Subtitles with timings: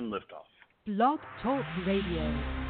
[0.00, 0.48] and liftoff.
[0.86, 2.69] Blog Talk Radio.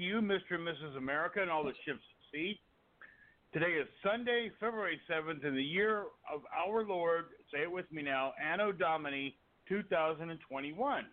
[0.00, 0.54] To you, Mr.
[0.54, 0.96] and Mrs.
[0.96, 2.58] America, and all the ships at sea.
[3.52, 8.00] Today is Sunday, February 7th, in the year of our Lord, say it with me
[8.00, 9.36] now, Anno Domini
[9.68, 11.04] 2021.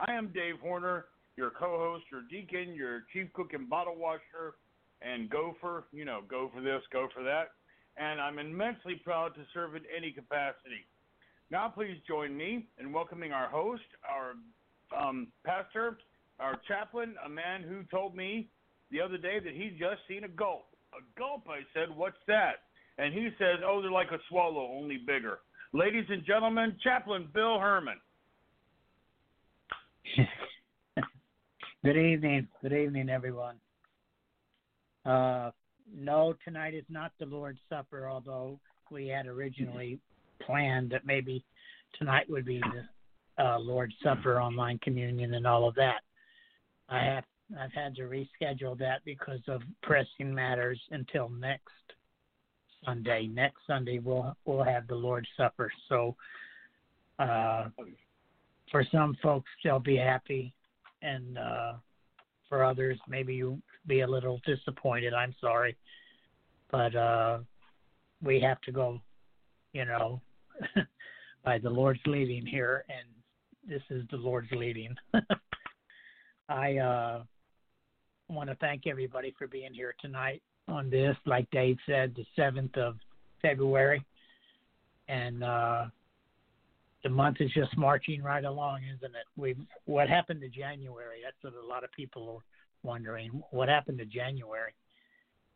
[0.00, 1.04] I am Dave Horner,
[1.36, 4.56] your co host, your deacon, your chief cook and bottle washer,
[5.00, 5.84] and gopher.
[5.92, 7.50] You know, go for this, go for that.
[7.96, 10.88] And I'm immensely proud to serve in any capacity.
[11.52, 14.34] Now, please join me in welcoming our host, our
[15.00, 15.98] um, pastor,
[16.40, 18.48] our chaplain, a man who told me
[18.90, 20.66] the other day that he'd just seen a gulp.
[20.92, 22.62] A gulp, I said, what's that?
[22.98, 25.40] And he says, oh, they're like a swallow, only bigger.
[25.72, 27.98] Ladies and gentlemen, Chaplain Bill Herrmann.
[31.84, 32.46] Good evening.
[32.62, 33.56] Good evening, everyone.
[35.04, 35.50] Uh,
[35.92, 38.58] no, tonight is not the Lord's Supper, although
[38.90, 39.98] we had originally
[40.40, 41.44] planned that maybe
[41.98, 46.00] tonight would be the uh, Lord's Supper, online communion, and all of that.
[46.88, 47.24] I have
[47.60, 51.72] I've had to reschedule that because of pressing matters until next
[52.84, 53.26] Sunday.
[53.26, 55.70] Next Sunday we'll we'll have the Lord's Supper.
[55.88, 56.16] So
[57.18, 57.68] uh,
[58.70, 60.54] for some folks they'll be happy,
[61.02, 61.72] and uh,
[62.48, 65.12] for others maybe you'll be a little disappointed.
[65.12, 65.76] I'm sorry,
[66.70, 67.38] but uh,
[68.22, 69.00] we have to go,
[69.72, 70.20] you know,
[71.44, 73.06] by the Lord's leading here, and
[73.68, 74.94] this is the Lord's leading.
[76.48, 77.22] I uh,
[78.28, 81.16] want to thank everybody for being here tonight on this.
[81.26, 82.96] Like Dave said, the 7th of
[83.42, 84.04] February.
[85.08, 85.86] And uh,
[87.02, 89.26] the month is just marching right along, isn't it?
[89.36, 91.18] We What happened to January?
[91.22, 93.42] That's what a lot of people are wondering.
[93.50, 94.72] What happened to January?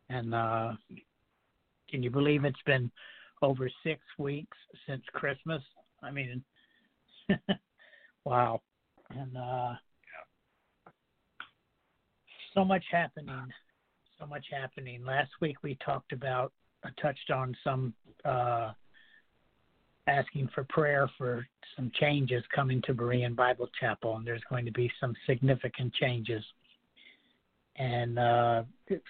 [0.09, 0.73] And uh,
[1.89, 2.91] can you believe it's been
[3.41, 5.61] over six weeks since Christmas?
[6.01, 6.43] I mean,
[8.25, 8.61] wow.
[9.11, 9.73] And uh,
[12.59, 13.29] so much happening.
[14.19, 15.05] So much happening.
[15.05, 16.51] Last week we talked about,
[16.83, 17.93] I touched on some
[18.25, 18.71] uh,
[20.07, 21.47] asking for prayer for
[21.77, 26.43] some changes coming to Berean Bible Chapel, and there's going to be some significant changes.
[27.77, 29.03] And uh, it's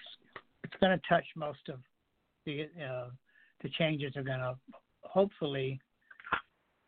[0.62, 1.80] it's going to touch most of
[2.46, 3.08] the uh,
[3.62, 4.56] the changes are going to
[5.02, 5.80] hopefully,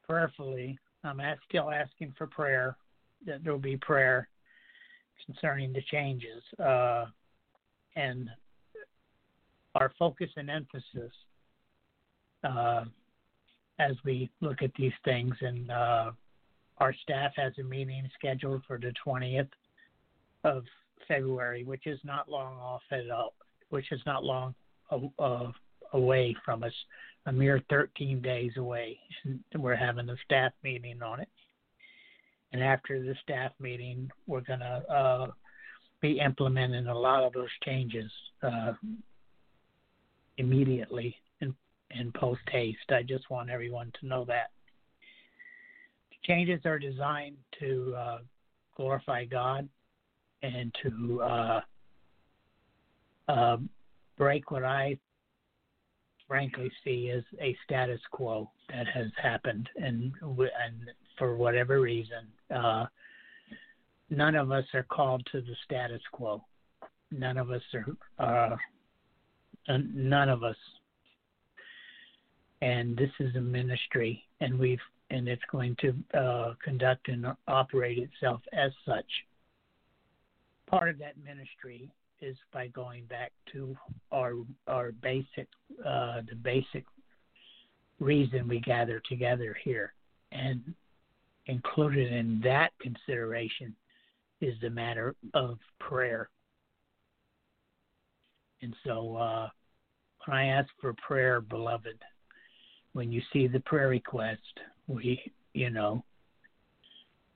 [0.09, 0.79] prayerfully.
[1.03, 2.77] I'm still asking for prayer
[3.27, 4.29] that there will be prayer
[5.27, 7.07] concerning the changes uh,
[7.97, 8.29] and
[9.75, 11.13] our focus and emphasis
[12.45, 12.85] uh,
[13.79, 15.35] as we look at these things.
[15.41, 16.13] And uh,
[16.79, 19.49] our staff has a meeting scheduled for the 20th
[20.45, 20.65] of
[21.09, 23.35] February, which is not long off at all,
[23.71, 24.55] which is not long
[25.93, 26.73] away from us,
[27.27, 28.99] a mere 13 days away.
[29.57, 31.29] We're having a staff meeting on it.
[32.53, 35.27] And after the staff meeting, we're going to uh,
[36.01, 38.11] be implementing a lot of those changes
[38.43, 38.73] uh,
[40.37, 41.17] immediately
[41.99, 42.91] in post haste.
[42.91, 44.51] I just want everyone to know that.
[46.11, 48.19] The changes are designed to uh,
[48.77, 49.69] glorify God
[50.43, 51.61] and to uh,
[53.29, 53.57] uh,
[54.17, 54.99] break what I
[56.27, 60.89] frankly see as a status quo that has happened, and and
[61.19, 62.87] for whatever reason, uh,
[64.11, 66.43] none of us are called to the status quo.
[67.11, 67.63] None of us
[68.19, 68.57] are.
[69.69, 70.57] Uh, none of us.
[72.61, 74.79] And this is a ministry, and we've
[75.11, 79.05] and it's going to uh, conduct and operate itself as such.
[80.67, 81.91] Part of that ministry
[82.23, 83.77] is by going back to
[84.11, 84.35] our
[84.69, 85.49] our basic
[85.85, 86.85] uh, the basic
[87.99, 89.93] reason we gather together here,
[90.31, 90.75] and
[91.47, 93.75] included in that consideration
[94.41, 96.29] is the matter of prayer.
[98.61, 99.49] And so, uh,
[100.25, 101.99] when I ask for prayer, beloved,
[102.93, 104.41] when you see the prayer request,
[104.87, 105.21] we,
[105.53, 106.05] you know,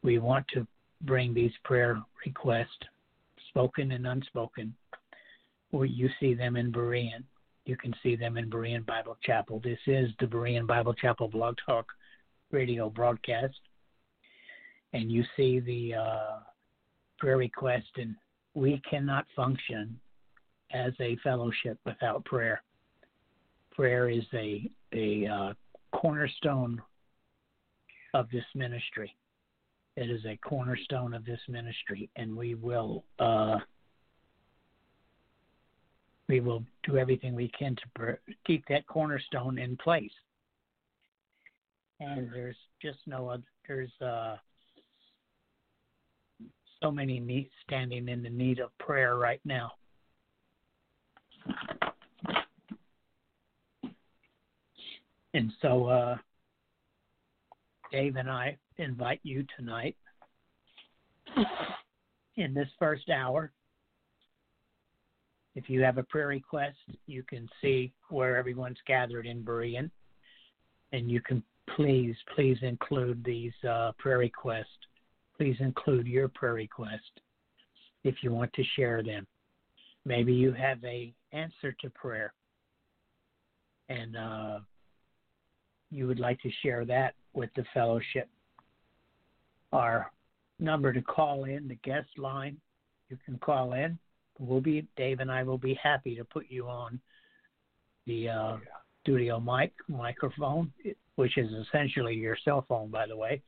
[0.03, 0.67] we want to
[1.03, 2.85] bring these prayer requests
[3.49, 4.75] spoken and unspoken,
[5.73, 7.23] or you see them in Berean.
[7.65, 9.61] You can see them in Berean Bible Chapel.
[9.65, 11.87] This is the Berean Bible Chapel Blog Talk
[12.53, 13.59] radio broadcast.
[14.97, 16.39] And you see the uh,
[17.19, 18.15] prayer request, and
[18.55, 20.01] we cannot function
[20.73, 22.63] as a fellowship without prayer.
[23.73, 25.53] Prayer is a, a uh,
[25.93, 26.81] cornerstone
[28.15, 29.15] of this ministry.
[29.99, 33.59] It is a cornerstone of this ministry, and we will uh,
[36.27, 40.11] we will do everything we can to keep that cornerstone in place.
[42.01, 43.45] And there's just no other.
[43.69, 44.37] There's uh,
[46.83, 49.73] so many need, standing in the need of prayer right now.
[55.35, 56.17] And so, uh,
[57.93, 59.97] Dave and I invite you tonight
[62.37, 63.53] in this first hour.
[65.55, 69.91] If you have a prayer request, you can see where everyone's gathered in Berean,
[70.93, 71.43] and you can
[71.75, 74.67] please, please include these uh, prayer requests.
[75.37, 77.21] Please include your prayer request
[78.05, 79.27] if you want to share them.
[80.05, 82.33] Maybe you have a answer to prayer,
[83.89, 84.59] and uh,
[85.91, 88.29] you would like to share that with the fellowship.
[89.73, 90.11] Our
[90.59, 92.57] number to call in, the guest line,
[93.09, 93.99] you can call in.
[94.39, 97.01] We'll be Dave and I will be happy to put you on
[98.07, 98.57] the uh,
[99.03, 100.73] studio mic microphone,
[101.17, 103.43] which is essentially your cell phone, by the way,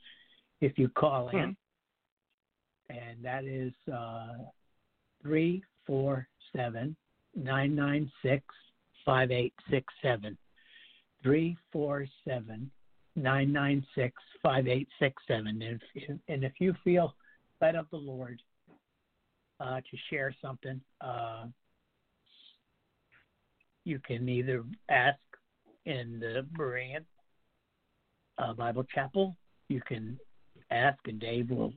[0.61, 1.57] if you call in.
[2.90, 4.44] And that is uh,
[5.22, 6.96] 347
[7.35, 8.44] 996
[9.05, 10.37] 5867.
[11.22, 12.70] 347
[13.16, 15.46] 996 5867.
[15.46, 15.62] And
[15.94, 17.14] if, and if you feel
[17.61, 18.40] led of the Lord
[19.61, 21.46] uh, to share something, uh,
[23.85, 25.18] you can either ask
[25.87, 27.05] in the Berean
[28.38, 29.37] uh, Bible Chapel.
[29.68, 30.18] You can
[30.70, 31.72] ask, and Dave will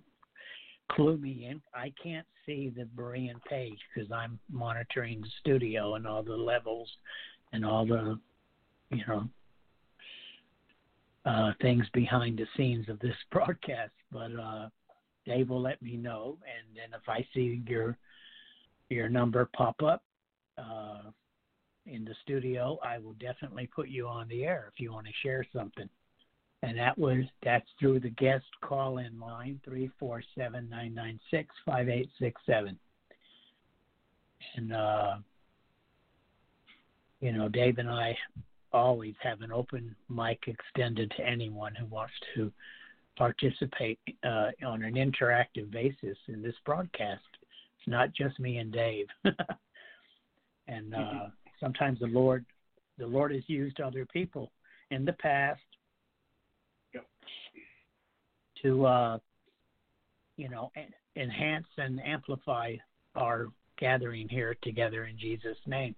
[0.92, 1.62] clue me in.
[1.74, 6.90] I can't see the Berean page because I'm monitoring the studio and all the levels
[7.54, 8.20] and all the,
[8.90, 9.28] you know,
[11.26, 13.92] uh, things behind the scenes of this broadcast.
[14.12, 14.70] But uh,
[15.26, 17.98] Dave will let me know, and then if I see your
[18.90, 20.04] your number pop up
[20.58, 21.12] uh,
[21.86, 25.14] in the studio, I will definitely put you on the air if you want to
[25.24, 25.88] share something.
[26.64, 31.20] And that was that's through the guest call in line three four seven nine nine
[31.32, 32.78] six five eight six seven.
[34.56, 35.16] And uh,
[37.20, 38.16] you know, Dave and I
[38.74, 42.52] always have an open mic extended to anyone who wants to
[43.18, 47.22] participate uh, on an interactive basis in this broadcast.
[47.78, 49.08] It's not just me and Dave.
[50.68, 51.28] and uh,
[51.60, 52.46] sometimes the Lord,
[52.98, 54.52] the Lord has used other people
[54.90, 55.62] in the past.
[58.62, 59.18] To, uh,
[60.38, 60.72] you know,
[61.16, 62.76] enhance and amplify
[63.16, 63.48] our
[63.78, 65.96] gathering here together in Jesus' name.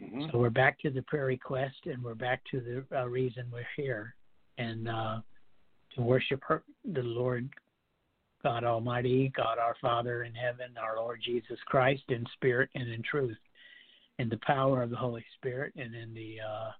[0.00, 0.30] Mhm.
[0.30, 3.66] So we're back to the prayer request, and we're back to the uh, reason we're
[3.76, 4.14] here,
[4.56, 5.20] and uh,
[5.94, 7.48] to worship her, the Lord
[8.42, 13.02] God Almighty, God our Father in heaven, our Lord Jesus Christ, in spirit and in
[13.02, 13.38] truth,
[14.18, 16.70] in the power of the Holy Spirit, and in the uh,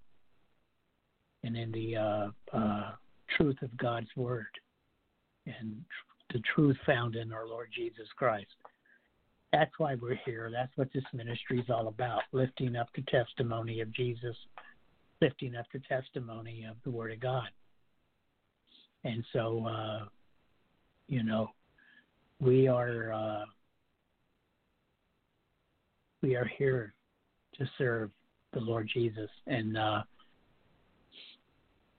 [1.43, 2.93] and in the uh, uh,
[3.37, 4.47] truth of God's Word,
[5.47, 5.77] and
[6.33, 8.47] the truth found in our Lord Jesus Christ.
[9.53, 10.51] That's why we're here.
[10.53, 14.37] That's what this ministry is all about lifting up the testimony of Jesus,
[15.23, 17.49] lifting up the testimony of the Word of God.
[19.05, 20.05] And so, uh,
[21.07, 21.51] you know,
[22.41, 23.45] we are uh,
[26.23, 26.95] we are here
[27.59, 28.11] to serve
[28.53, 30.03] the Lord Jesus, and uh,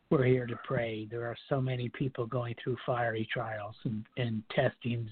[0.10, 1.08] we're here to pray.
[1.10, 5.10] There are so many people going through fiery trials and, and testings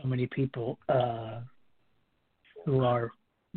[0.00, 1.40] so many people uh,
[2.64, 3.10] who are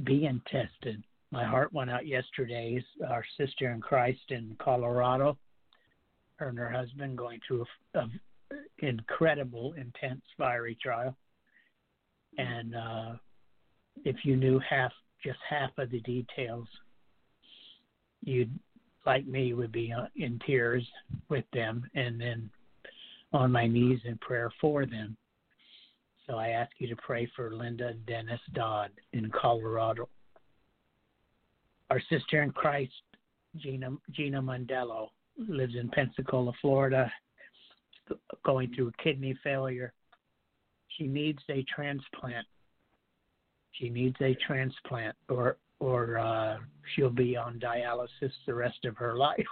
[0.03, 1.03] being tested.
[1.31, 2.83] My heart went out yesterday.
[3.07, 5.37] Our sister in Christ in Colorado,
[6.37, 8.09] her and her husband going through a, a
[8.79, 11.15] incredible, intense fiery trial.
[12.37, 13.11] And uh,
[14.03, 14.91] if you knew half,
[15.23, 16.67] just half of the details,
[18.23, 18.57] you'd,
[19.05, 20.85] like me, would be uh, in tears
[21.29, 22.49] with them, and then
[23.33, 25.15] on my knees in prayer for them.
[26.27, 30.07] So I ask you to pray for Linda Dennis Dodd in Colorado.
[31.89, 32.93] Our sister in Christ,
[33.57, 37.11] Gina Gina Mondello, lives in Pensacola, Florida,
[38.45, 39.93] going through kidney failure.
[40.97, 42.45] She needs a transplant.
[43.73, 46.57] She needs a transplant, or or uh,
[46.93, 49.45] she'll be on dialysis the rest of her life.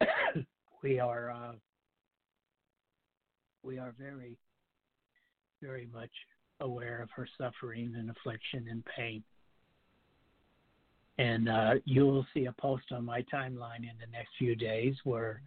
[0.82, 1.52] we are uh,
[3.62, 4.36] we are very
[5.62, 6.10] very much
[6.60, 9.22] aware of her suffering and affliction and pain.
[11.16, 15.40] And uh, you'll see a post on my timeline in the next few days where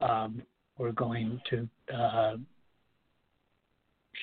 [0.00, 0.42] um,
[0.78, 2.36] we're going to uh,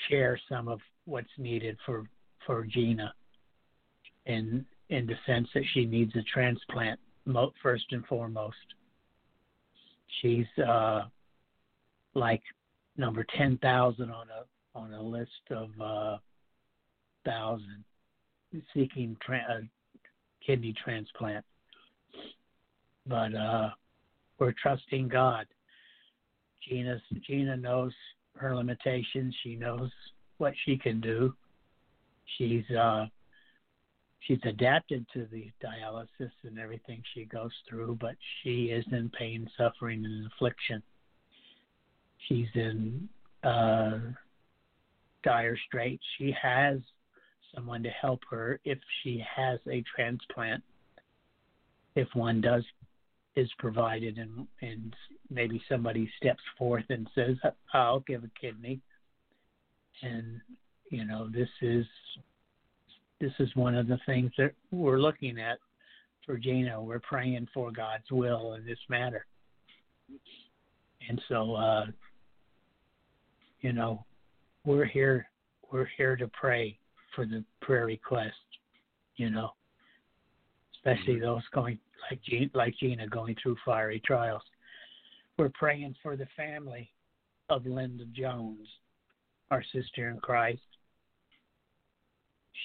[0.09, 2.05] share some of what's needed for
[2.47, 3.13] for Gina,
[4.29, 6.99] in in the sense that she needs a transplant
[7.61, 8.55] first and foremost.
[10.21, 11.03] She's uh,
[12.13, 12.41] like
[12.97, 16.17] number ten thousand on a on a list of uh,
[17.25, 17.83] thousand
[18.73, 19.61] seeking tra- uh,
[20.45, 21.45] kidney transplant.
[23.05, 23.69] But uh,
[24.37, 25.45] we're trusting God.
[26.67, 27.93] Gina Gina knows
[28.35, 29.35] her limitations.
[29.43, 29.91] She knows
[30.37, 31.33] what she can do.
[32.37, 33.07] She's uh,
[34.21, 39.49] she's adapted to the dialysis and everything she goes through, but she is in pain,
[39.58, 40.82] suffering, and affliction.
[42.27, 43.08] She's in
[43.43, 43.99] uh,
[45.23, 46.03] dire straits.
[46.17, 46.79] She has
[47.55, 50.63] someone to help her if she has a transplant.
[51.95, 52.63] If one does
[53.36, 54.95] is provided and and
[55.29, 57.38] maybe somebody steps forth and says,
[57.73, 58.82] "I'll give a kidney,"
[60.01, 60.41] and
[60.89, 61.86] you know this is
[63.19, 65.60] this is one of the things that we're looking at
[66.25, 66.82] for Gina.
[66.82, 69.25] We're praying for God's will in this matter.
[71.08, 71.86] And so, uh,
[73.62, 74.05] you know,
[74.65, 75.27] we're here.
[75.71, 76.77] We're here to pray
[77.15, 78.36] for the prayer request.
[79.17, 79.51] You know,
[80.75, 81.79] especially those going
[82.10, 84.43] like Gina, like Gina going through fiery trials.
[85.38, 86.91] We're praying for the family
[87.49, 88.67] of Linda Jones,
[89.51, 90.62] our sister in Christ.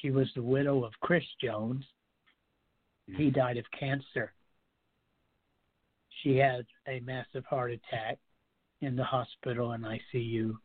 [0.01, 1.85] She was the widow of Chris Jones.
[3.07, 4.33] He died of cancer.
[6.23, 8.19] She had a massive heart attack
[8.81, 10.57] in the hospital and ICU,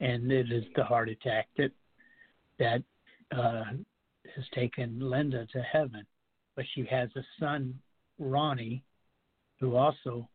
[0.00, 1.70] and it is the heart attack that
[2.58, 2.82] that
[3.36, 3.64] uh,
[4.34, 6.06] has taken Linda to heaven.
[6.54, 7.78] But she has a son,
[8.18, 8.82] Ronnie,
[9.60, 10.28] who also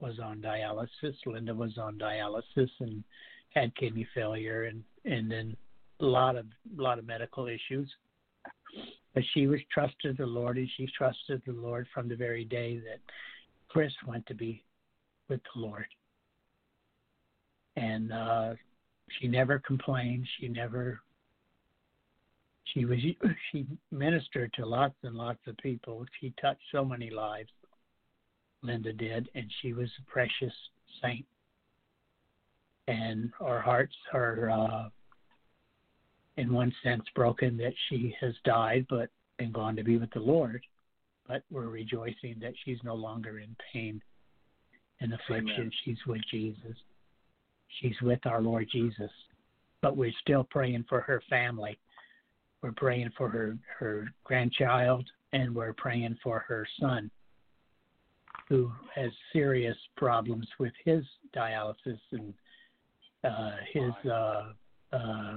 [0.00, 1.14] was on dialysis.
[1.26, 3.04] Linda was on dialysis and
[3.50, 5.56] had kidney failure, and and then
[6.00, 7.90] a lot of lot of medical issues.
[9.14, 12.78] But she was trusted the Lord, and she trusted the Lord from the very day
[12.78, 13.00] that
[13.68, 14.64] Chris went to be
[15.28, 15.86] with the Lord.
[17.76, 18.54] And uh,
[19.18, 20.26] she never complained.
[20.38, 21.00] She never.
[22.72, 22.98] She was
[23.52, 26.04] she ministered to lots and lots of people.
[26.20, 27.50] She touched so many lives.
[28.62, 30.52] Linda did, and she was a precious
[31.02, 31.24] saint.
[32.88, 34.88] And our hearts are, uh,
[36.36, 40.20] in one sense, broken that she has died, but and gone to be with the
[40.20, 40.62] Lord.
[41.26, 44.02] But we're rejoicing that she's no longer in pain
[45.00, 45.54] and affliction.
[45.54, 45.72] Amen.
[45.84, 46.76] She's with Jesus.
[47.80, 49.10] She's with our Lord Jesus.
[49.80, 51.78] But we're still praying for her family.
[52.62, 57.10] We're praying for her her grandchild, and we're praying for her son
[58.50, 62.34] who has serious problems with his dialysis and
[63.22, 64.52] uh, his uh,
[64.92, 65.36] uh,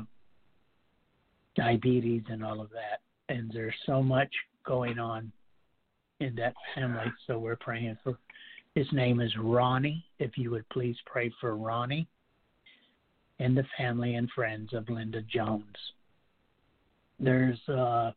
[1.56, 3.02] diabetes and all of that.
[3.34, 4.30] And there's so much
[4.66, 5.32] going on
[6.20, 8.18] in that family, so we're praying for.
[8.76, 10.04] His name is Ronnie.
[10.20, 12.08] If you would please pray for Ronnie
[13.40, 15.64] and the family and friends of Linda Jones.
[17.20, 18.12] There's uh,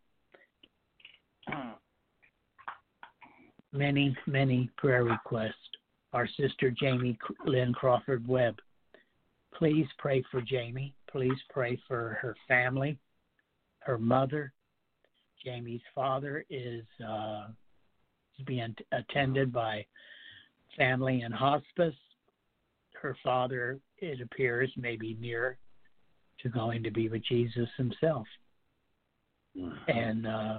[3.73, 5.55] many, many prayer requests.
[6.13, 8.57] Our sister Jamie Lynn Crawford Webb.
[9.55, 10.95] Please pray for Jamie.
[11.11, 12.99] Please pray for her family,
[13.87, 14.53] her mother.
[15.45, 17.47] Jamie's father is uh,
[18.45, 19.87] being attended by
[20.77, 21.95] family in hospice.
[23.01, 25.57] Her father, it appears, may be near
[26.43, 28.27] to going to be with Jesus himself.
[29.87, 30.59] And uh,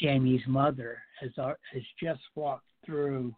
[0.00, 3.34] Jamie's mother has uh, has just walked through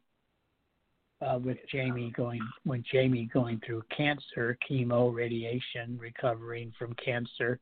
[1.24, 7.58] uh, with Jamie going when Jamie going through cancer, chemo, radiation, recovering from cancer,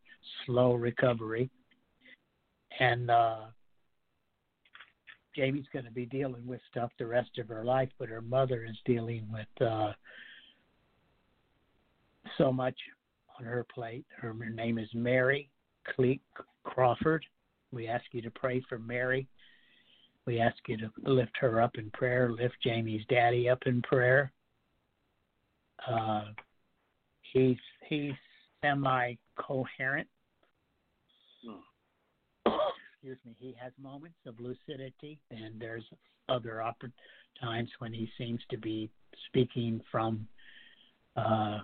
[0.46, 1.51] slow recovery,
[2.81, 3.40] and uh,
[5.35, 8.64] Jamie's going to be dealing with stuff the rest of her life, but her mother
[8.68, 9.92] is dealing with uh,
[12.38, 12.77] so much
[13.38, 14.05] on her plate.
[14.16, 15.48] Her, her name is Mary
[15.96, 16.20] Cleek
[16.64, 17.25] Crawford.
[17.70, 19.27] We ask you to pray for Mary.
[20.26, 24.32] We ask you to lift her up in prayer, lift Jamie's daddy up in prayer.
[25.88, 26.26] Uh,
[27.32, 27.56] he's
[27.88, 28.12] he's
[28.62, 30.06] semi coherent.
[32.46, 33.35] Excuse me.
[33.38, 35.82] He has moments of lucidity, and there's
[36.28, 36.92] other oppor-
[37.40, 38.90] times when he seems to be
[39.26, 40.28] speaking from
[41.16, 41.58] uh,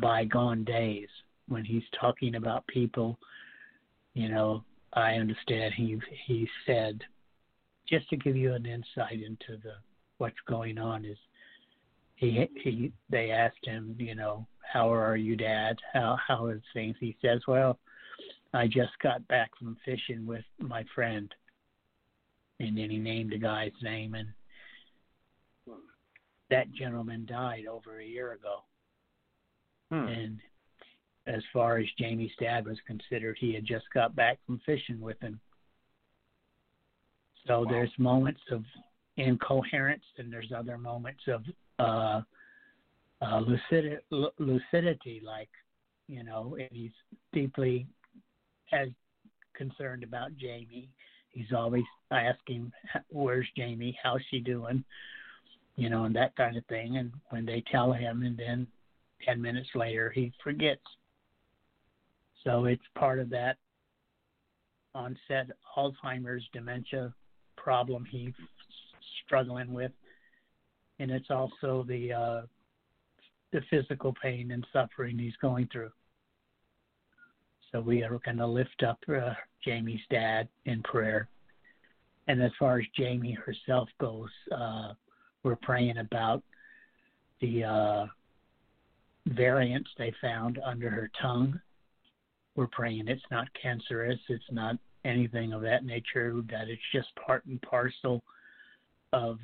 [0.00, 1.08] bygone days
[1.48, 3.18] when he's talking about people
[4.18, 7.02] you know, I understand he he said
[7.88, 9.74] just to give you an insight into the
[10.18, 11.16] what's going on is
[12.16, 15.76] he he they asked him, you know, how are you, Dad?
[15.92, 16.96] How how is things?
[16.98, 17.78] He says, well,
[18.52, 21.32] I just got back from fishing with my friend,
[22.60, 24.28] and then he named the guy's name, and
[26.50, 28.62] that gentleman died over a year ago,
[29.90, 30.08] Hmm.
[30.08, 30.40] and
[31.28, 35.20] as far as Jamie's dad was considered, he had just got back from fishing with
[35.20, 35.38] him.
[37.46, 37.70] So Wow.
[37.70, 38.64] there's moments of
[39.16, 41.44] incoherence, and there's other moments of
[41.78, 42.22] uh,
[43.20, 45.50] uh, lucid- lu- lucidity, like
[46.08, 46.92] you know, and he's
[47.32, 47.86] deeply
[48.72, 48.88] as
[49.52, 50.88] concerned about Jamie.
[51.30, 52.72] He's always asking,
[53.10, 53.98] "Where's Jamie?
[54.02, 54.82] How's she doing?"
[55.76, 56.96] You know, and that kind of thing.
[56.96, 58.66] And when they tell him, and then
[59.24, 60.82] ten minutes later, he forgets.
[62.48, 63.58] So it's part of that
[64.94, 67.12] onset Alzheimer's dementia
[67.58, 68.32] problem he's
[69.26, 69.92] struggling with,
[70.98, 72.42] and it's also the uh,
[73.52, 75.90] the physical pain and suffering he's going through.
[77.70, 81.28] So we are going to lift up uh, Jamie's dad in prayer.
[82.28, 84.94] And as far as Jamie herself goes, uh,
[85.42, 86.42] we're praying about
[87.42, 88.06] the uh,
[89.26, 91.60] variants they found under her tongue.
[92.58, 97.46] We're praying it's not cancerous, it's not anything of that nature, that it's just part
[97.46, 98.20] and parcel
[99.12, 99.38] of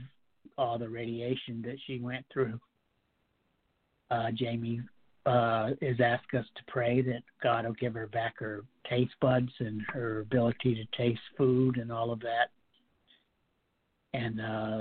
[0.58, 2.58] all the radiation that she went through.
[4.10, 4.80] Uh, Jamie
[5.26, 9.52] uh, is asked us to pray that God will give her back her taste buds
[9.60, 12.50] and her ability to taste food and all of that.
[14.12, 14.80] And uh,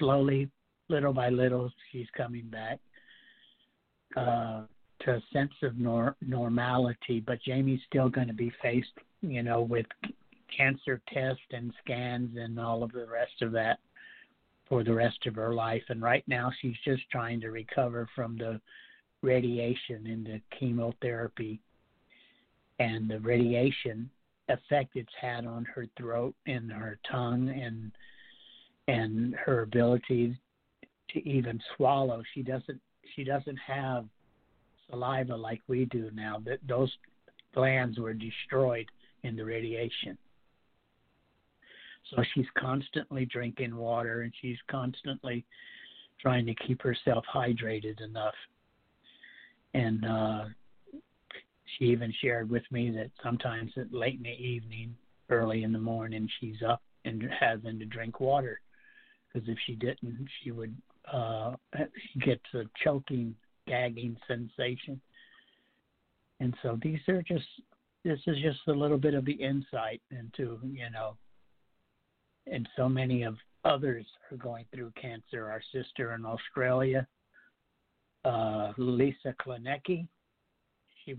[0.00, 0.50] slowly,
[0.88, 2.80] little by little, she's coming back
[4.16, 4.62] uh,
[5.00, 7.20] to a sense of nor- normality.
[7.20, 9.86] But Jamie's still going to be faced, you know, with
[10.56, 13.78] cancer tests and scans and all of the rest of that
[14.68, 15.82] for the rest of her life.
[15.88, 18.60] And right now, she's just trying to recover from the
[19.22, 21.60] radiation and the chemotherapy
[22.78, 24.10] and the radiation
[24.48, 27.90] effect it's had on her throat and her tongue and
[28.88, 30.38] and her ability
[31.10, 32.22] to even swallow.
[32.34, 32.80] She doesn't
[33.14, 34.06] she doesn't have
[34.90, 36.40] saliva like we do now.
[36.44, 36.92] That those
[37.54, 38.86] glands were destroyed
[39.22, 40.16] in the radiation.
[42.10, 45.44] So she's constantly drinking water and she's constantly
[46.20, 48.34] trying to keep herself hydrated enough.
[49.74, 50.44] And uh,
[51.76, 54.94] she even shared with me that sometimes at late in the evening,
[55.30, 58.60] early in the morning, she's up and having to drink water
[59.32, 60.74] because if she didn't, she would
[61.12, 61.56] uh,
[62.24, 63.34] gets a choking,
[63.66, 65.00] gagging sensation.
[66.40, 67.46] And so these are just
[68.04, 71.16] this is just a little bit of the insight into you know
[72.46, 75.50] and so many of others are going through cancer.
[75.50, 77.06] Our sister in Australia,
[78.24, 80.06] uh, Lisa Klinecki,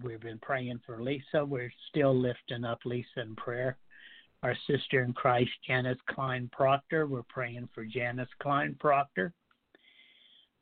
[0.01, 1.45] we've been praying for Lisa.
[1.45, 3.77] We're still lifting up Lisa in prayer.
[4.43, 9.33] Our sister in Christ, Janice Klein Proctor, we're praying for Janice Klein Proctor.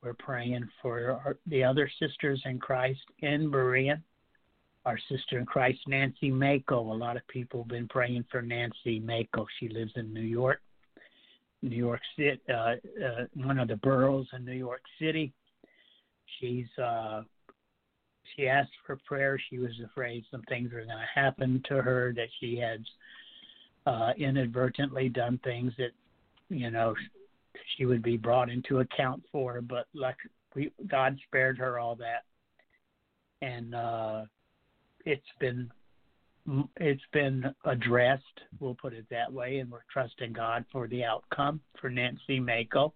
[0.06, 4.00] We're praying for our, the other sisters in Christ in Berean.
[4.86, 6.80] Our sister in Christ, Nancy Mako.
[6.80, 9.48] A lot of people have been praying for Nancy Mako.
[9.60, 10.62] She lives in New York,
[11.63, 15.34] New York City, uh, uh, one of the boroughs in New York City.
[16.39, 17.24] She's uh,
[18.36, 19.39] she asked for prayer.
[19.50, 22.13] She was afraid some things were going to happen to her.
[22.15, 22.84] That she had
[23.88, 25.94] uh, inadvertently done things that
[26.50, 26.94] you know
[27.76, 29.62] she would be brought into account for.
[29.62, 30.18] But like
[30.56, 32.24] we, God spared her all that,
[33.41, 34.26] and uh,
[35.06, 35.72] it's been
[36.78, 38.24] it's been addressed.
[38.60, 42.94] We'll put it that way, and we're trusting God for the outcome for Nancy Mako.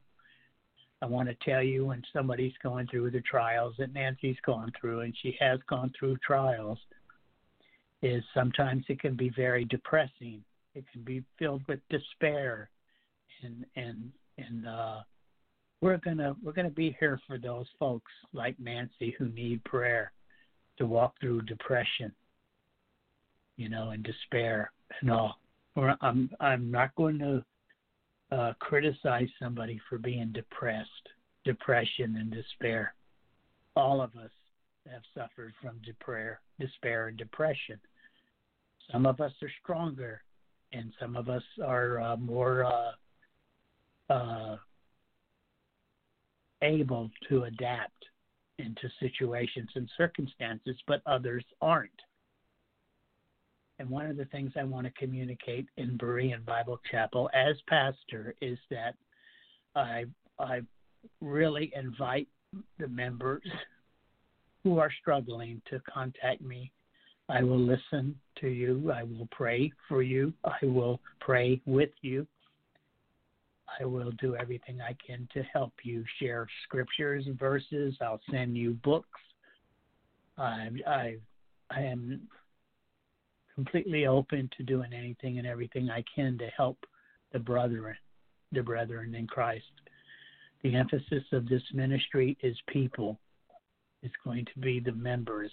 [1.02, 5.02] I want to tell you when somebody's going through the trials that Nancy's gone through,
[5.02, 6.78] and she has gone through trials,
[8.02, 10.44] is sometimes it can be very depressing.
[10.76, 12.70] It can be filled with despair,
[13.44, 14.12] and and
[14.48, 15.00] and uh,
[15.82, 20.12] we're gonna we're gonna be here for those folks like Nancy who need prayer
[20.78, 22.12] to walk through depression,
[23.58, 24.72] you know, and despair
[25.02, 25.40] and all.
[25.76, 27.44] Or I'm I'm not going to
[28.32, 30.90] uh, criticize somebody for being depressed,
[31.46, 32.94] depression and despair.
[33.76, 34.32] All of us
[34.92, 37.80] have suffered from despair, despair and depression.
[38.92, 40.22] Some of us are stronger,
[40.74, 42.92] and some of us are uh, more uh,
[44.10, 44.58] uh,
[46.62, 47.94] able to adapt
[48.58, 51.92] into situations and circumstances, but others aren't.
[53.80, 58.36] And one of the things I want to communicate in Berean Bible Chapel as pastor
[58.42, 58.96] is that
[59.76, 60.06] I
[60.38, 60.62] I
[61.22, 62.28] really invite
[62.78, 63.44] the members
[64.64, 66.72] who are struggling to contact me.
[67.30, 68.92] I will listen to you.
[68.92, 70.34] I will pray for you.
[70.44, 72.28] I will pray with you.
[73.80, 77.96] I will do everything I can to help you share scriptures, verses.
[78.02, 79.20] I'll send you books.
[80.38, 81.16] I, I,
[81.70, 82.22] I am
[83.56, 86.78] completely open to doing anything and everything I can to help
[87.34, 87.96] the brethren,
[88.52, 89.66] the brethren in Christ.
[90.64, 93.20] The emphasis of this ministry is people.
[94.02, 95.52] It's going to be the members.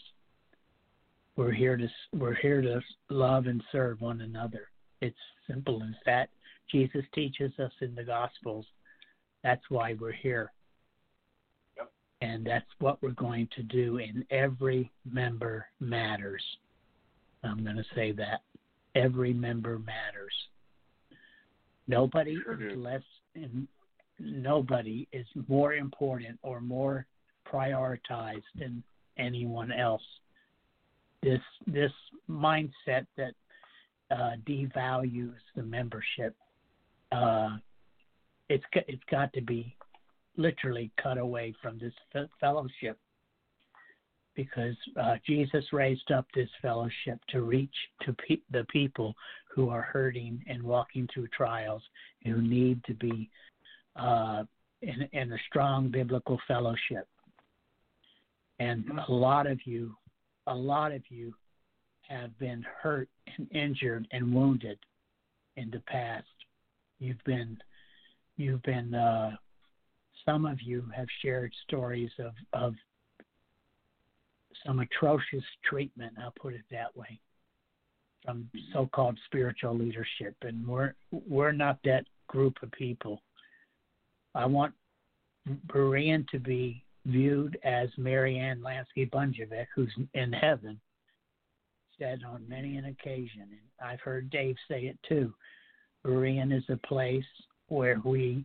[1.36, 4.68] We're here to we're here to love and serve one another.
[5.00, 6.30] It's simple as that.
[6.70, 8.66] Jesus teaches us in the Gospels.
[9.42, 10.52] That's why we're here.
[11.76, 11.90] Yep.
[12.22, 16.42] And that's what we're going to do and every member matters.
[17.44, 18.40] I'm going to say that.
[18.94, 20.32] Every member matters.
[21.86, 23.02] Nobody Sure is less
[23.34, 23.68] in,
[24.18, 27.06] nobody is more important or more
[27.46, 28.82] prioritized than
[29.18, 30.02] anyone else.
[31.22, 31.92] this this
[32.28, 33.34] mindset that
[34.10, 36.34] uh, devalues the membership.
[37.12, 37.58] Uh,
[38.48, 39.76] it's got- it's got to be
[40.36, 41.94] literally cut away from this
[42.40, 42.98] fellowship
[44.34, 49.14] because uh, Jesus raised up this fellowship to reach to pe- the people
[49.48, 51.82] who are hurting and walking through trials,
[52.24, 53.30] who need to be
[53.96, 54.44] uh,
[54.82, 57.08] in, in a strong biblical fellowship.
[58.58, 59.96] And a lot of you,
[60.46, 61.34] a lot of you
[62.08, 64.78] have been hurt and injured and wounded
[65.56, 66.26] in the past.
[66.98, 67.58] You've been,
[68.36, 69.32] you've been, uh,
[70.24, 72.74] some of you have shared stories of, of
[74.64, 77.20] some atrocious treatment, I'll put it that way,
[78.24, 80.34] from so called spiritual leadership.
[80.42, 83.22] And we're, we're not that group of people.
[84.34, 84.74] I want
[85.68, 90.80] Berean to be viewed as Marianne Lansky Bunjevic, who's in heaven,
[91.98, 95.32] said on many an occasion, and I've heard Dave say it too.
[96.06, 97.24] Berean is a place
[97.68, 98.44] where we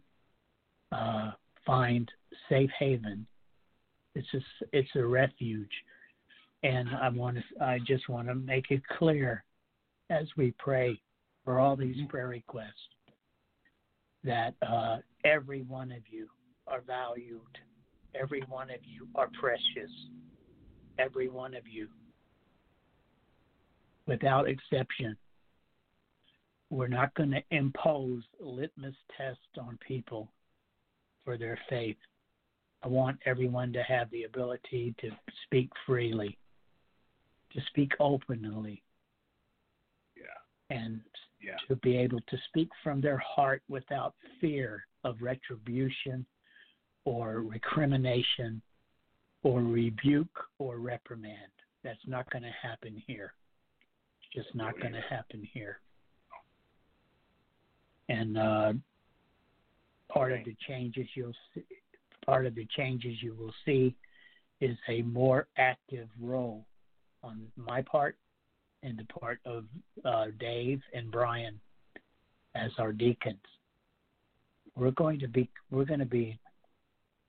[0.91, 1.31] uh,
[1.65, 2.09] find
[2.49, 3.25] safe haven.
[4.15, 4.39] It's a
[4.73, 5.71] it's a refuge,
[6.63, 9.43] and I want to I just want to make it clear
[10.09, 10.99] as we pray
[11.45, 12.73] for all these prayer requests
[14.23, 16.27] that uh, every one of you
[16.67, 17.41] are valued,
[18.19, 19.91] every one of you are precious,
[20.99, 21.87] every one of you,
[24.07, 25.15] without exception.
[26.71, 30.31] We're not going to impose litmus tests on people
[31.25, 31.97] for their faith.
[32.81, 35.09] I want everyone to have the ability to
[35.43, 36.37] speak freely,
[37.51, 38.81] to speak openly,
[40.15, 40.37] Yeah.
[40.69, 41.03] and
[41.41, 41.57] Yeah.
[41.67, 46.25] to be able to speak from their heart without fear of retribution
[47.03, 48.61] or recrimination
[49.43, 51.51] or rebuke or reprimand.
[51.83, 53.33] That's not going to happen here.
[54.21, 55.81] It's just not oh, going to happen here.
[58.11, 58.73] And uh,
[60.09, 61.63] part of the changes you'll see,
[62.25, 63.95] part of the changes you will see
[64.59, 66.65] is a more active role
[67.23, 68.17] on my part
[68.83, 69.63] and the part of
[70.03, 71.57] uh, Dave and Brian
[72.53, 73.37] as our deacons.
[74.75, 76.37] We're going to be we're going to be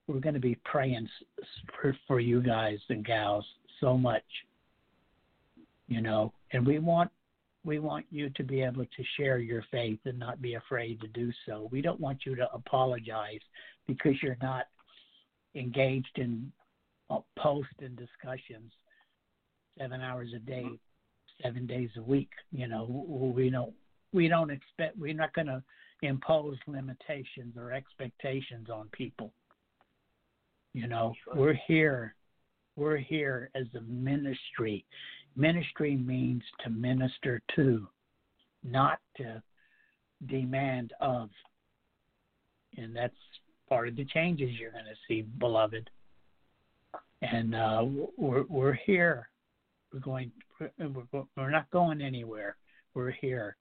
[0.08, 1.08] we're going to be praying
[1.80, 3.44] for, for you guys and gals
[3.80, 4.24] so much,
[5.86, 7.10] you know, and we want
[7.64, 11.08] we want you to be able to share your faith and not be afraid to
[11.08, 11.68] do so.
[11.70, 13.40] We don't want you to apologize
[13.86, 14.66] because you're not
[15.54, 16.50] engaged in
[17.38, 18.72] post and discussions
[19.78, 20.66] seven hours a day,
[21.42, 22.30] seven days a week.
[22.50, 23.72] You know, we don't
[24.12, 25.62] we don't expect we're not going to
[26.02, 29.32] impose limitations or expectations on people.
[30.74, 32.14] You know, we're here
[32.76, 34.84] we're here as a ministry.
[35.36, 37.86] Ministry means to minister to,
[38.62, 39.42] not to
[40.28, 41.30] demand of.
[42.76, 43.14] And that's
[43.68, 45.88] part of the changes you're going to see, beloved.
[47.22, 47.84] And uh,
[48.16, 49.28] we're we're here.
[49.92, 50.32] We're going.
[50.58, 52.56] We're, we're not going anywhere.
[52.94, 53.56] We're here,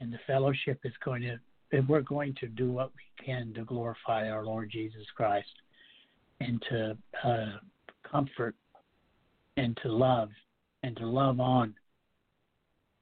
[0.00, 1.38] and the fellowship is going to.
[1.72, 5.48] And we're going to do what we can to glorify our Lord Jesus Christ,
[6.40, 7.58] and to uh,
[8.08, 8.54] comfort,
[9.56, 10.28] and to love,
[10.86, 11.74] and to love on,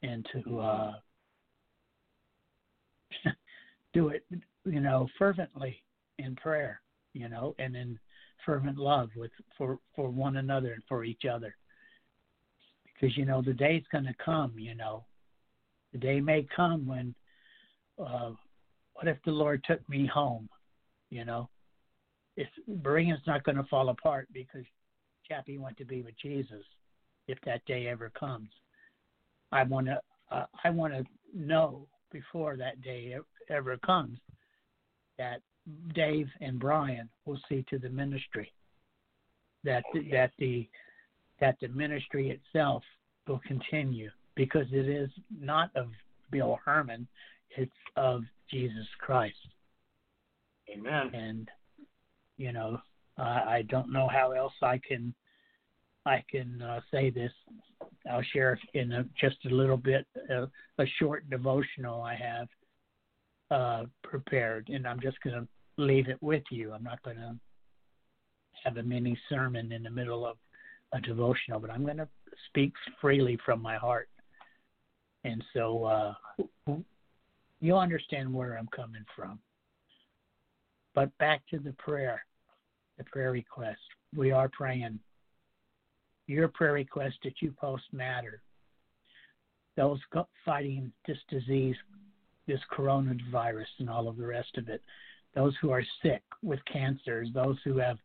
[0.03, 0.93] and to uh,
[3.93, 4.24] do it,
[4.64, 5.76] you know, fervently
[6.18, 6.80] in prayer,
[7.12, 7.99] you know, and in
[8.47, 11.55] fervent love with for for one another and for each other.
[12.87, 15.05] Because you know the day's going to come, you know,
[15.93, 17.14] the day may come when,
[18.03, 18.30] uh,
[18.95, 20.49] what if the Lord took me home,
[21.11, 21.51] you know?
[22.39, 22.51] It's
[22.82, 24.64] Berean's not going to fall apart because
[25.28, 26.64] Chappie went to be with Jesus,
[27.29, 28.49] if that day ever comes.
[29.53, 30.01] I want to
[30.31, 31.05] uh, I want to
[31.35, 33.16] know before that day
[33.51, 34.18] ever comes
[35.18, 35.41] that
[35.95, 38.53] Dave and Brian will see to the ministry
[39.64, 40.68] that the, that the
[41.41, 42.83] that the ministry itself
[43.27, 45.11] will continue because it is
[45.41, 45.89] not of
[46.31, 47.07] Bill Herrmann,
[47.57, 49.37] it's of Jesus Christ.
[50.72, 51.11] Amen.
[51.14, 51.49] And
[52.37, 52.79] you know,
[53.16, 55.14] I I don't know how else I can
[56.07, 57.33] I can uh, say this.
[58.11, 60.47] I'll share in a, just a little bit uh,
[60.79, 62.49] a short devotional I have
[63.51, 65.49] uh, prepared, and I'm just going to
[65.83, 66.73] leave it with you.
[66.73, 67.35] I'm not going to
[68.65, 70.37] have a mini sermon in the middle of
[70.93, 72.09] a devotional, but I'm going to
[72.49, 74.09] speak freely from my heart.
[75.25, 76.15] And so uh,
[77.61, 79.39] you'll understand where I'm coming from.
[80.95, 82.25] But back to the prayer,
[82.99, 83.81] the prayer request.
[84.15, 85.01] We are praying
[86.27, 88.41] your prayer requests that you post matter.
[89.77, 89.99] Those
[90.45, 91.77] fighting this disease,
[92.47, 94.83] this coronavirus, and all of the rest of it.
[95.35, 97.99] Those who are sick with cancers, those who have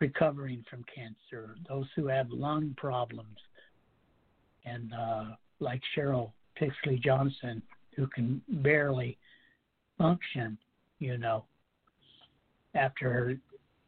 [0.00, 3.36] recovering from cancer, those who have lung problems,
[4.64, 5.24] and uh,
[5.60, 7.62] like Cheryl Pixley Johnson,
[7.96, 9.18] who can barely
[9.98, 10.56] function,
[10.98, 11.44] you know,
[12.74, 13.34] after her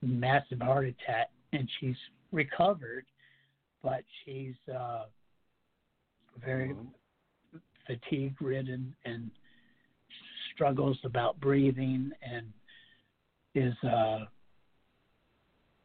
[0.03, 1.97] massive heart attack, and she's
[2.31, 3.07] recovered,
[3.83, 5.05] but she's uh,
[6.45, 6.75] very
[7.87, 9.31] fatigue ridden and
[10.55, 12.47] struggles about breathing and
[13.55, 14.21] is uh,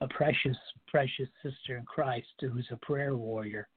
[0.01, 3.67] a precious, precious sister in Christ who's a prayer warrior.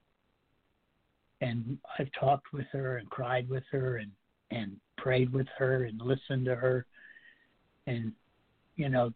[1.40, 4.10] And I've talked with her and cried with her and,
[4.50, 6.84] and prayed with her and listened to her.
[7.86, 8.12] And,
[8.76, 9.12] you know,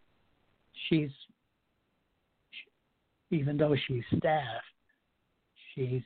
[0.88, 1.10] she's,
[3.30, 4.62] even though she's staff,
[5.74, 6.02] she's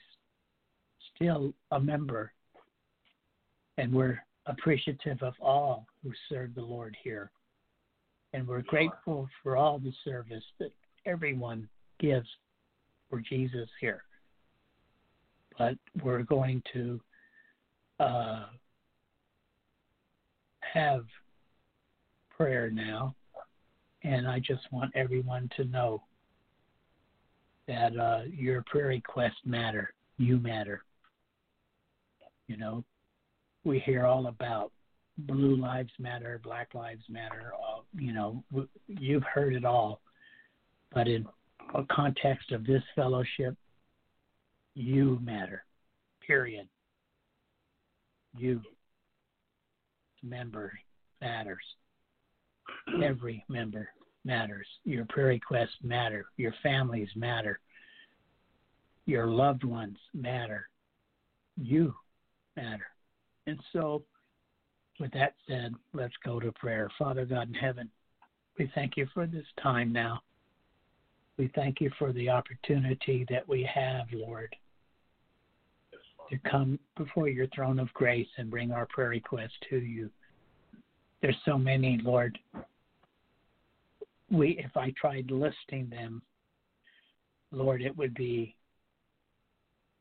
[1.14, 2.32] still a member.
[3.76, 7.30] And we're appreciative of all who serve the Lord here.
[8.32, 10.72] And we're grateful for all the service that
[11.06, 12.28] everyone gives
[13.08, 14.02] for Jesus here.
[15.58, 17.00] But we're going to
[18.00, 18.46] uh,
[20.60, 21.04] have
[22.36, 23.14] prayer now.
[24.02, 26.02] And I just want everyone to know
[27.68, 29.94] that uh, your prayer requests matter.
[30.16, 30.82] You matter.
[32.48, 32.82] You know,
[33.64, 34.72] we hear all about
[35.18, 37.52] blue lives matter, black lives matter.
[37.54, 38.42] All, you know,
[38.88, 40.00] you've heard it all.
[40.92, 41.26] But in
[41.74, 43.54] a context of this fellowship,
[44.74, 45.64] you matter.
[46.26, 46.66] Period.
[48.36, 48.62] You
[50.22, 50.72] member
[51.20, 51.64] matters.
[53.02, 53.90] Every member
[54.24, 54.66] matters.
[54.84, 56.26] Your prayer requests matter.
[56.36, 57.60] Your families matter.
[59.06, 60.68] Your loved ones matter.
[61.56, 61.94] You
[62.56, 62.86] matter.
[63.46, 64.02] And so,
[65.00, 66.90] with that said, let's go to prayer.
[66.98, 67.90] Father God in heaven,
[68.58, 70.20] we thank you for this time now.
[71.38, 74.54] We thank you for the opportunity that we have, Lord,
[76.30, 80.10] to come before your throne of grace and bring our prayer requests to you.
[81.22, 82.38] There's so many, Lord.
[84.30, 86.22] We if I tried listing them,
[87.50, 88.54] Lord, it would be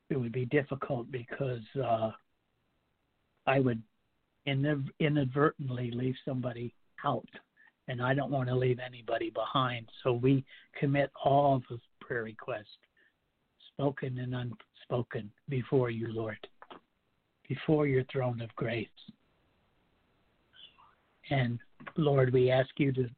[0.09, 2.11] it would be difficult because uh,
[3.45, 3.81] I would
[4.45, 6.73] inadvertently leave somebody
[7.03, 7.27] out
[7.87, 9.89] and I don't want to leave anybody behind.
[10.03, 10.45] So we
[10.79, 12.65] commit all of the prayer requests,
[13.73, 16.37] spoken and unspoken, before you, Lord,
[17.47, 18.87] before your throne of grace.
[21.29, 21.59] And
[21.95, 23.09] Lord, we ask you to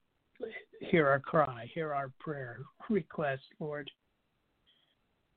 [0.79, 2.59] hear our cry, hear our prayer
[2.89, 3.89] request, Lord.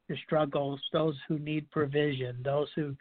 [0.09, 2.97] The struggles, those who need provision, those who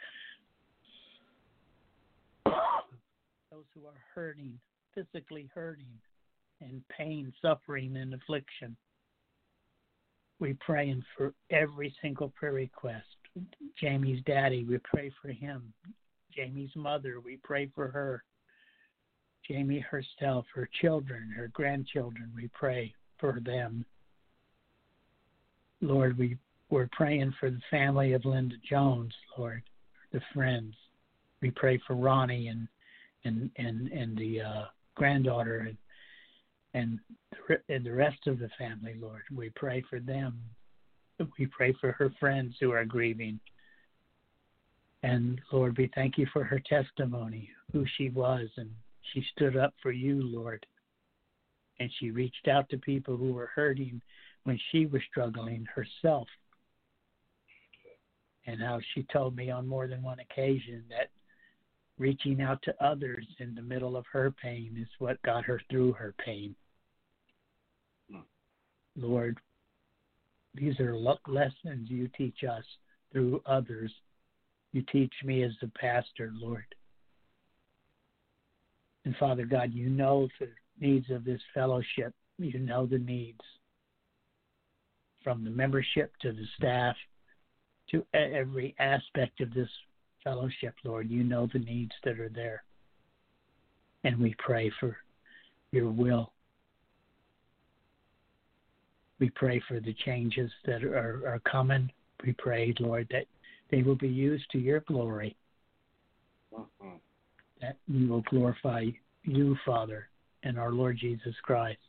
[2.45, 4.59] those who are hurting,
[4.93, 5.99] physically hurting,
[6.61, 8.75] and pain, suffering, and affliction.
[10.39, 13.05] We pray for every single prayer request.
[13.79, 15.73] Jamie's daddy, we pray for him.
[16.35, 18.23] Jamie's mother, we pray for her.
[19.51, 23.83] Jamie herself, her children, her grandchildren, we pray for them.
[25.81, 26.37] Lord, we,
[26.69, 29.63] we're praying for the family of Linda Jones, Lord,
[30.13, 30.73] the friends.
[31.41, 32.67] We pray for Ronnie and
[33.23, 34.63] and and and the uh,
[34.95, 35.77] granddaughter and
[36.73, 36.99] and
[37.67, 39.23] and the rest of the family, Lord.
[39.35, 40.39] We pray for them.
[41.37, 43.39] We pray for her friends who are grieving.
[45.03, 48.69] And Lord, we thank you for her testimony, who she was, and
[49.13, 50.65] she stood up for you, Lord.
[51.79, 54.01] And she reached out to people who were hurting
[54.43, 56.27] when she was struggling herself.
[58.47, 61.09] And how she told me on more than one occasion that
[61.97, 65.93] reaching out to others in the middle of her pain is what got her through
[65.93, 66.55] her pain.
[68.95, 69.37] Lord,
[70.53, 72.65] these are lessons you teach us
[73.11, 73.91] through others.
[74.73, 76.65] You teach me as the pastor, Lord.
[79.05, 80.49] And Father God, you know the
[80.79, 82.13] needs of this fellowship.
[82.37, 83.41] You know the needs
[85.23, 86.95] from the membership to the staff
[87.91, 89.69] to every aspect of this
[90.23, 91.09] fellowship, Lord.
[91.09, 92.63] You know the needs that are there.
[94.03, 94.97] And we pray for
[95.71, 96.31] your will.
[99.19, 101.91] We pray for the changes that are, are coming.
[102.25, 103.25] We pray, Lord, that
[103.69, 105.35] they will be used to your glory.
[106.53, 106.97] Mm-hmm.
[107.61, 108.85] That we will glorify
[109.23, 110.09] you, Father,
[110.43, 111.79] and our Lord Jesus Christ.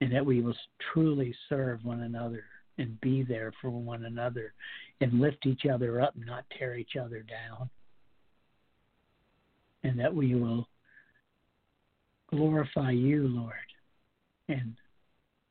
[0.00, 0.56] And that we will
[0.92, 2.44] truly serve one another
[2.78, 4.52] and be there for one another
[5.00, 7.70] and lift each other up, not tear each other down.
[9.84, 10.68] And that we will
[12.30, 13.54] glorify you, Lord,
[14.48, 14.74] and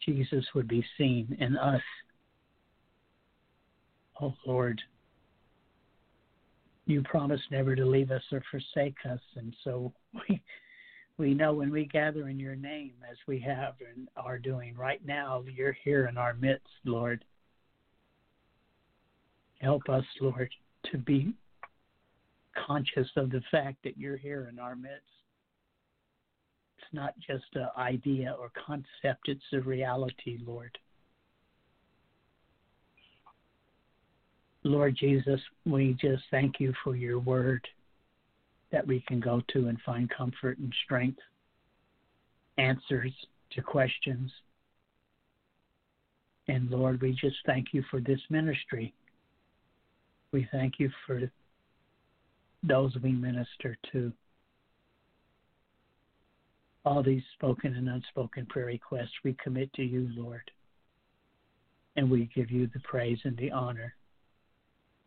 [0.05, 1.81] Jesus would be seen in us.
[4.21, 4.81] Oh, Lord,
[6.85, 9.93] you promised never to leave us or forsake us, and so
[10.29, 10.41] we
[11.17, 15.05] we know when we gather in your name, as we have and are doing right
[15.05, 17.23] now, you're here in our midst, Lord.
[19.61, 20.49] Help us, Lord,
[20.91, 21.33] to be
[22.67, 25.03] conscious of the fact that you're here in our midst.
[26.79, 30.77] It's not just an idea or concept, it's a reality, Lord.
[34.63, 37.67] Lord Jesus, we just thank you for your word
[38.71, 41.19] that we can go to and find comfort and strength,
[42.57, 43.11] answers
[43.51, 44.31] to questions.
[46.47, 48.93] And Lord, we just thank you for this ministry.
[50.31, 51.29] We thank you for
[52.63, 54.11] those we minister to.
[56.85, 60.49] All these spoken and unspoken prayer requests we commit to you, Lord.
[61.95, 63.93] And we give you the praise and the honor.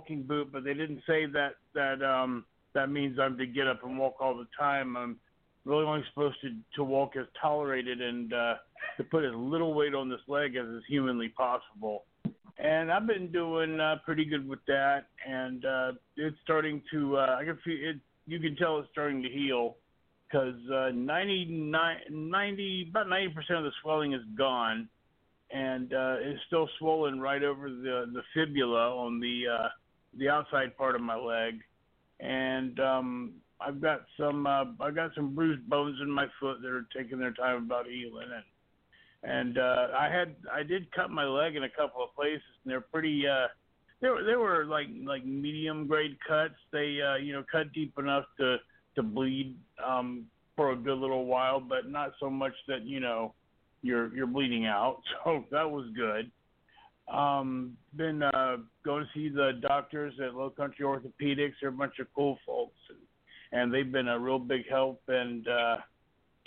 [0.00, 2.44] Walking boot, but they didn't say that that um,
[2.74, 4.96] that means I'm to get up and walk all the time.
[4.96, 5.16] I'm
[5.64, 8.54] really only supposed to to walk as tolerated and uh,
[8.96, 12.04] to put as little weight on this leg as is humanly possible.
[12.58, 17.18] And I've been doing uh, pretty good with that, and uh, it's starting to.
[17.18, 17.96] Uh, I can feel it.
[18.26, 19.76] You can tell it's starting to heal
[20.30, 23.28] because uh, 99, 90, about 90%
[23.58, 24.88] of the swelling is gone,
[25.50, 29.68] and uh, it's still swollen right over the the fibula on the uh,
[30.16, 31.60] the outside part of my leg,
[32.20, 36.68] and um, I've got some uh, I've got some bruised bones in my foot that
[36.68, 38.44] are taking their time about healing, and
[39.22, 42.70] and uh, I had I did cut my leg in a couple of places, and
[42.70, 43.26] they're pretty.
[43.26, 43.48] Uh,
[44.00, 46.54] they were they were like like medium grade cuts.
[46.72, 48.56] They uh, you know cut deep enough to
[48.96, 53.34] to bleed um, for a good little while, but not so much that you know
[53.82, 55.02] you're you're bleeding out.
[55.24, 56.30] So that was good.
[57.10, 61.54] Um, been uh, going to see the doctors at Low Country Orthopedics.
[61.60, 65.00] They're a bunch of cool folks, and, and they've been a real big help.
[65.08, 65.76] And uh,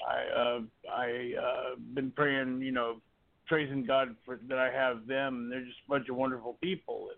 [0.07, 0.59] I uh,
[0.89, 3.01] I uh, been praying, you know,
[3.47, 5.49] praising God for that I have them.
[5.49, 7.09] They're just a bunch of wonderful people,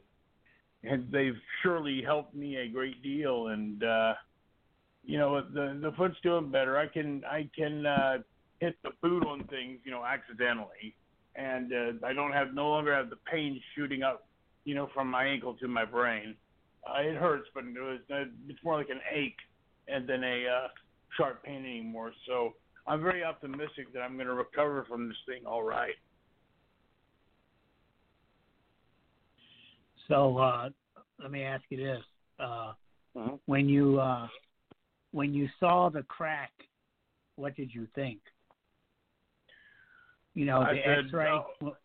[0.83, 3.47] and, and they've surely helped me a great deal.
[3.47, 4.13] And uh,
[5.03, 6.77] you know, the the foot's doing better.
[6.77, 8.17] I can I can uh,
[8.59, 10.95] hit the boot on things, you know, accidentally,
[11.36, 14.27] and uh, I don't have no longer have the pain shooting up,
[14.63, 16.36] you know, from my ankle to my brain.
[16.88, 19.38] Uh, it hurts, but it was, uh, it's more like an ache
[19.88, 20.67] and than a uh,
[21.17, 22.11] sharp pain anymore.
[22.27, 22.53] So
[22.88, 25.95] I'm very optimistic that I'm going to recover from this thing all right.
[30.07, 30.69] So, uh,
[31.19, 32.03] let me ask you this:
[32.39, 32.73] uh,
[33.15, 33.39] Mhm.
[33.45, 34.27] when you uh,
[35.11, 36.51] when you saw the crack,
[37.38, 38.21] what did you think?
[40.36, 41.29] You know, I the said, X-ray.
[41.61, 41.75] "Oh."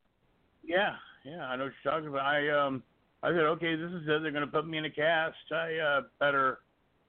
[0.63, 0.95] Yeah,
[1.25, 2.27] yeah, I know what you're talking about.
[2.27, 2.83] I um,
[3.23, 4.23] I said, okay, this is it.
[4.23, 5.37] They're going to put me in a cast.
[5.53, 6.59] I uh, better,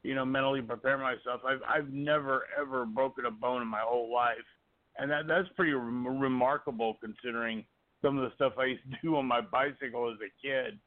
[0.03, 1.41] you know, mentally prepare myself.
[1.45, 4.37] I've I've never ever broken a bone in my whole life,
[4.97, 7.65] and that that's pretty rem- remarkable considering
[8.01, 10.79] some of the stuff I used to do on my bicycle as a kid.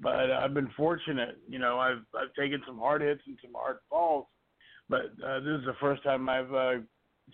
[0.00, 1.78] But uh, I've been fortunate, you know.
[1.78, 4.26] I've I've taken some hard hits and some hard falls,
[4.88, 6.74] but uh, this is the first time I've uh,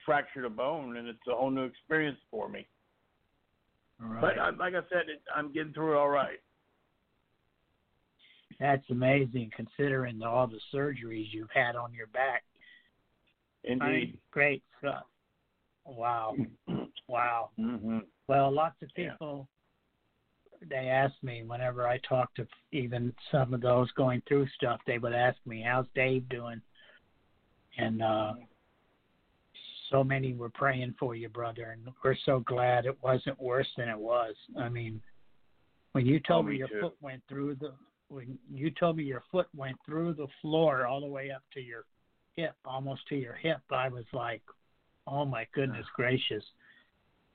[0.05, 2.66] fractured a bone, and it's a whole new experience for me.
[4.03, 4.20] All right.
[4.20, 6.39] But uh, like I said, it, I'm getting through it all right.
[8.61, 12.45] That's amazing considering all the surgeries you've had on your back.
[13.64, 14.18] I mean, Indeed.
[14.30, 15.05] great stuff.
[15.84, 16.34] Wow.
[17.09, 17.51] Wow.
[17.57, 19.12] hmm Well, lots of Yeah.
[19.12, 19.49] people
[20.68, 24.99] they ask me whenever I talk to even some of those going through stuff, they
[24.99, 26.61] would ask me, "How's Dave doing?"
[27.78, 28.34] And uh
[29.91, 33.89] so many were praying for you, brother, and we're so glad it wasn't worse than
[33.89, 34.34] it was.
[34.59, 35.01] I mean,
[35.93, 36.80] when you told Oh, me me your too.
[36.80, 37.72] foot went through the
[38.11, 41.61] when you told me your foot went through the floor all the way up to
[41.61, 41.84] your
[42.36, 44.43] hip, almost to your hip, I was like,
[45.07, 45.95] "Oh my goodness ah.
[45.95, 46.45] gracious."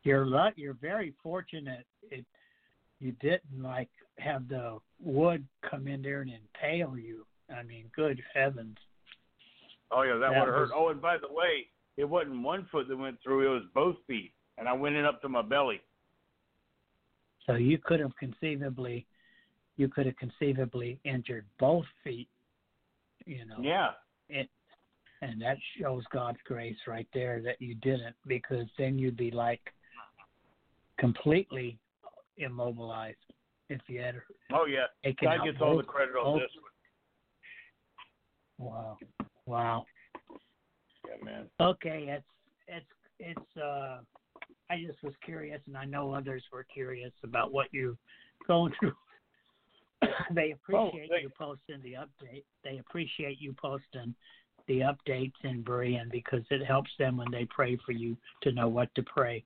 [0.03, 2.25] You're lu- you're very fortunate it
[2.99, 7.25] you didn't like have the wood come in there and impale you.
[7.53, 8.77] I mean, good heavens.
[9.91, 10.69] Oh yeah, that, That would have hurt.
[10.73, 11.67] Oh, and by the way,
[11.97, 15.05] it wasn't one foot that went through; it was both feet, and I went in
[15.05, 15.81] up to my belly.
[17.45, 19.05] So you could have conceivably
[19.75, 22.29] you could have conceivably injured both feet,
[23.25, 23.57] you know.
[23.59, 23.91] Yeah.
[25.21, 29.61] And that shows God's grace right there that you didn't because then you'd be like
[30.99, 31.79] completely
[32.37, 33.15] immobilized
[33.69, 34.15] if you had
[34.51, 34.87] Oh yeah.
[35.21, 36.51] God gets all the credit on both- this
[38.57, 38.69] one.
[38.69, 38.97] Wow.
[39.45, 39.85] Wow.
[41.23, 41.45] Man.
[41.59, 42.25] Okay, it's
[42.67, 42.85] it's
[43.19, 43.99] it's uh
[44.69, 47.97] I just was curious and I know others were curious about what you're
[48.47, 48.93] going through.
[50.33, 52.43] they appreciate they- you posting the update.
[52.63, 54.15] They appreciate you posting
[54.67, 58.69] the updates in Berean because it helps them when they pray for you to know
[58.69, 59.43] what to pray.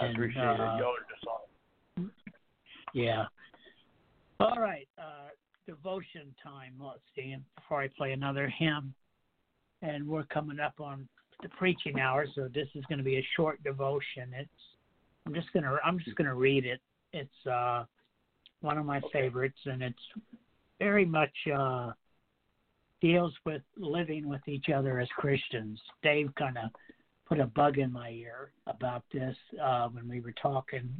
[0.00, 0.56] I And, appreciate uh, it.
[0.56, 2.10] Y'all are just on.
[2.94, 3.26] Yeah.
[4.40, 4.88] All right.
[4.98, 5.28] Uh,
[5.66, 6.74] devotion time.
[6.80, 7.36] Let's see.
[7.56, 8.94] Before I play another hymn,
[9.84, 11.06] and we're coming up on
[11.42, 14.32] the preaching hour, so this is going to be a short devotion.
[14.36, 14.48] It's.
[15.26, 15.78] I'm just gonna.
[15.84, 16.80] I'm just gonna read it.
[17.12, 17.84] It's uh,
[18.60, 19.98] one of my favorites, and it's
[20.78, 21.92] very much uh,
[23.00, 25.78] deals with living with each other as Christians.
[26.02, 26.70] Dave kind of
[27.26, 30.90] put a bug in my ear about this uh, when we were talking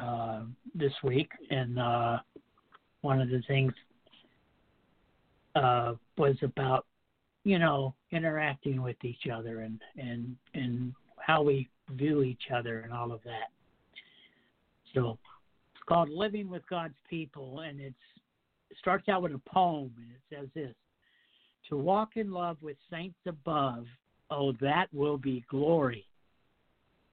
[0.00, 0.42] uh,
[0.74, 2.18] this week, and uh,
[3.00, 3.72] one of the things
[5.56, 6.86] uh, was about
[7.46, 12.92] you know interacting with each other and and and how we view each other and
[12.92, 13.52] all of that.
[14.92, 15.16] So
[15.72, 17.94] it's called "Living with God's People," and it's
[18.68, 20.74] it starts out with a poem, and it says this:
[21.68, 23.86] "To walk in love with saints above,
[24.28, 26.04] oh, that will be glory."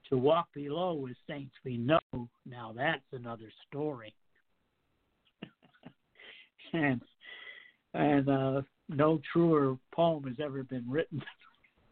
[0.09, 1.97] to walk below with saints we know,
[2.45, 4.13] now that's another story.
[6.73, 7.01] and
[7.93, 8.61] and uh,
[8.95, 11.21] no truer poem has ever been written.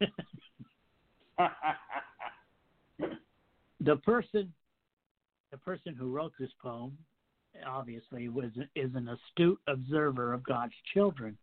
[3.80, 4.52] the person
[5.50, 6.96] the person who wrote this poem
[7.66, 11.36] obviously was is an astute observer of God's children.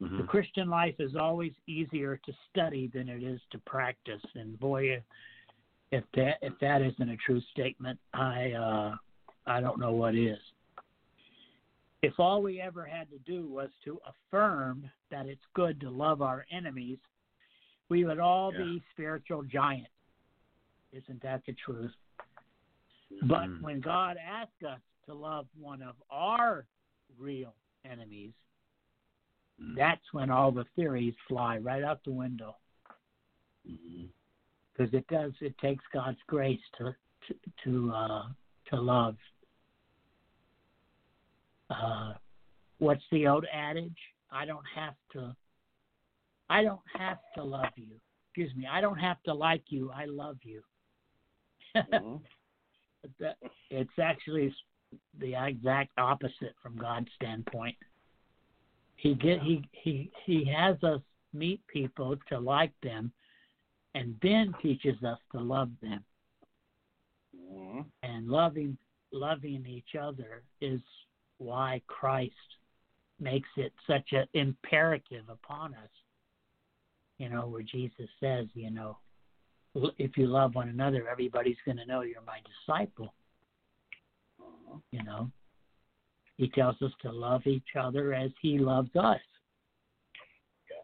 [0.00, 5.00] The Christian life is always easier to study than it is to practice, and boy,
[5.92, 8.96] if that if that isn't a true statement, I uh,
[9.46, 10.38] I don't know what is.
[12.02, 16.20] If all we ever had to do was to affirm that it's good to love
[16.20, 16.98] our enemies,
[17.88, 18.58] we would all Yeah.
[18.58, 19.90] be spiritual giants.
[20.90, 21.94] Isn't that the truth?
[23.22, 23.60] But Mhm.
[23.60, 26.66] when God asks us to love one of our
[27.18, 28.34] real enemies,
[29.60, 29.76] Mm.
[29.76, 32.56] that's when all the theories fly right out the window
[33.62, 36.96] because it does it takes God's grace to
[37.28, 38.32] to to, uh,
[38.64, 39.16] to love.
[41.72, 42.14] Uh,
[42.78, 43.96] what's the old adage?
[44.30, 45.34] I don't have to.
[46.50, 48.00] I don't have to love you.
[48.28, 48.66] Excuse me.
[48.70, 49.90] I don't have to like you.
[49.94, 50.62] I love you.
[51.92, 52.20] Mhm.
[53.70, 54.54] It's actually
[55.18, 57.76] the exact opposite from God's standpoint.
[58.96, 61.00] He get he he he has us
[61.32, 63.10] meet people to like them,
[63.94, 66.04] and then teaches us to love them.
[67.34, 67.86] Mhm.
[68.02, 68.76] And loving
[69.12, 70.80] loving each other is
[71.42, 72.32] why Christ
[73.20, 75.90] makes it such an imperative upon us.
[77.18, 78.98] You know, where Jesus says, you know,
[79.98, 83.14] if you love one another, everybody's going to know you're my disciple.
[84.90, 85.30] You know,
[86.36, 89.20] he tells us to love each other as he loves us.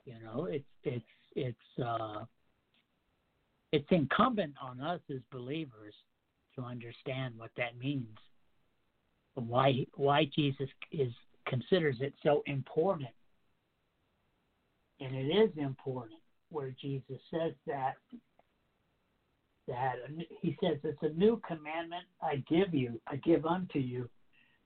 [0.04, 1.04] You know, it's it's
[1.34, 2.24] it's uh,
[3.72, 5.94] it's incumbent on us as believers
[6.54, 8.16] to understand what that means.
[9.40, 11.12] Why why Jesus is
[11.46, 13.10] considers it so important,
[15.00, 16.20] and it is important
[16.50, 17.94] where Jesus says that
[19.68, 19.96] that
[20.40, 24.08] he says it's a new commandment I give you, I give unto you,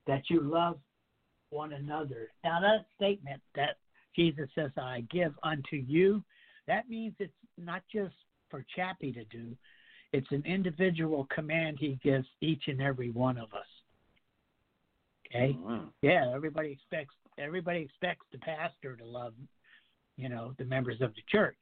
[0.07, 0.79] that you love
[1.49, 2.29] one another.
[2.43, 3.77] Now, that statement that
[4.15, 6.23] Jesus says, I give unto you,
[6.67, 8.15] that means it's not just
[8.49, 9.55] for Chappie to do,
[10.13, 13.65] it's an individual command he gives each and every one of us.
[15.33, 15.53] Okay?
[15.53, 15.91] Mhm.
[16.01, 19.33] Yeah, everybody expects everybody expects the pastor to love,
[20.17, 21.57] you know, the members of the church.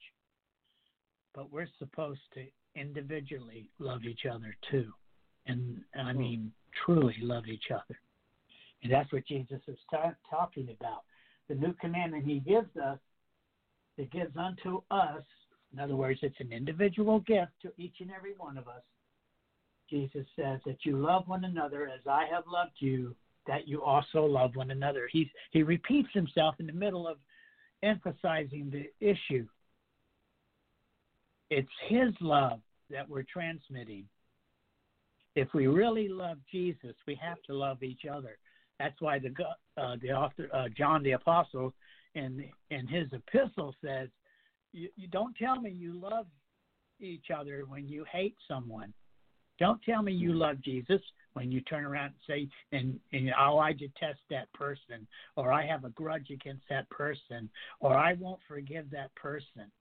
[1.33, 2.45] But we're supposed to
[2.75, 4.93] individually love each other too.
[5.45, 6.53] And I mean
[6.85, 7.99] truly love each other.
[8.83, 11.03] And that's what Jesus is ta- talking about.
[11.47, 12.99] The new commandment he gives us,
[13.97, 15.23] it gives unto us,
[15.73, 18.83] in other words, it's an individual gift to each and every one of us.
[19.89, 23.15] Jesus says that you love one another as I have loved you,
[23.47, 25.09] that you also love one another.
[25.11, 27.17] He's, he repeats himself in the middle of
[27.83, 29.47] emphasizing the issue.
[31.49, 34.05] It's his love that we're transmitting.
[35.35, 38.37] If we really love Jesus, we have to love each other.
[38.79, 39.33] That's why the
[39.81, 41.73] uh, the author uh, John the apostle
[42.15, 44.09] in in his epistle says,
[44.73, 46.25] you, "You don't tell me you love
[46.99, 48.93] each other when you hate someone.
[49.59, 51.01] Don't tell me you love Jesus
[51.33, 55.65] when you turn around and say, and, and oh, I detest that person, or I
[55.65, 59.71] have a grudge against that person, or I won't forgive that person."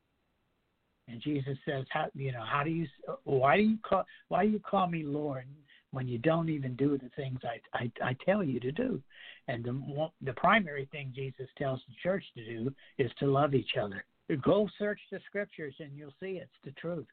[1.08, 2.44] And Jesus says, "How you know?
[2.44, 2.86] How do you?
[3.24, 4.04] Why do you call?
[4.28, 5.46] Why do you call me Lord
[5.90, 9.02] when you don't even do the things I I, I tell you to do?"
[9.48, 13.76] And the the primary thing Jesus tells the church to do is to love each
[13.80, 14.04] other.
[14.42, 17.08] Go search the scriptures and you'll see it's the truth.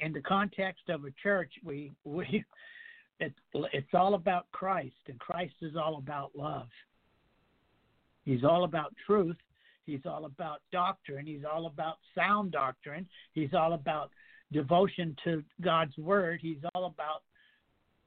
[0.00, 2.44] In the context of a church, we we
[3.20, 3.38] it's
[3.72, 6.68] it's all about Christ, and Christ is all about love.
[8.24, 9.36] He's all about truth.
[9.86, 11.26] He's all about doctrine.
[11.26, 13.08] He's all about sound doctrine.
[13.32, 14.10] He's all about
[14.52, 16.40] devotion to God's word.
[16.42, 17.22] He's all about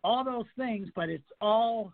[0.03, 1.91] all those things, but it's all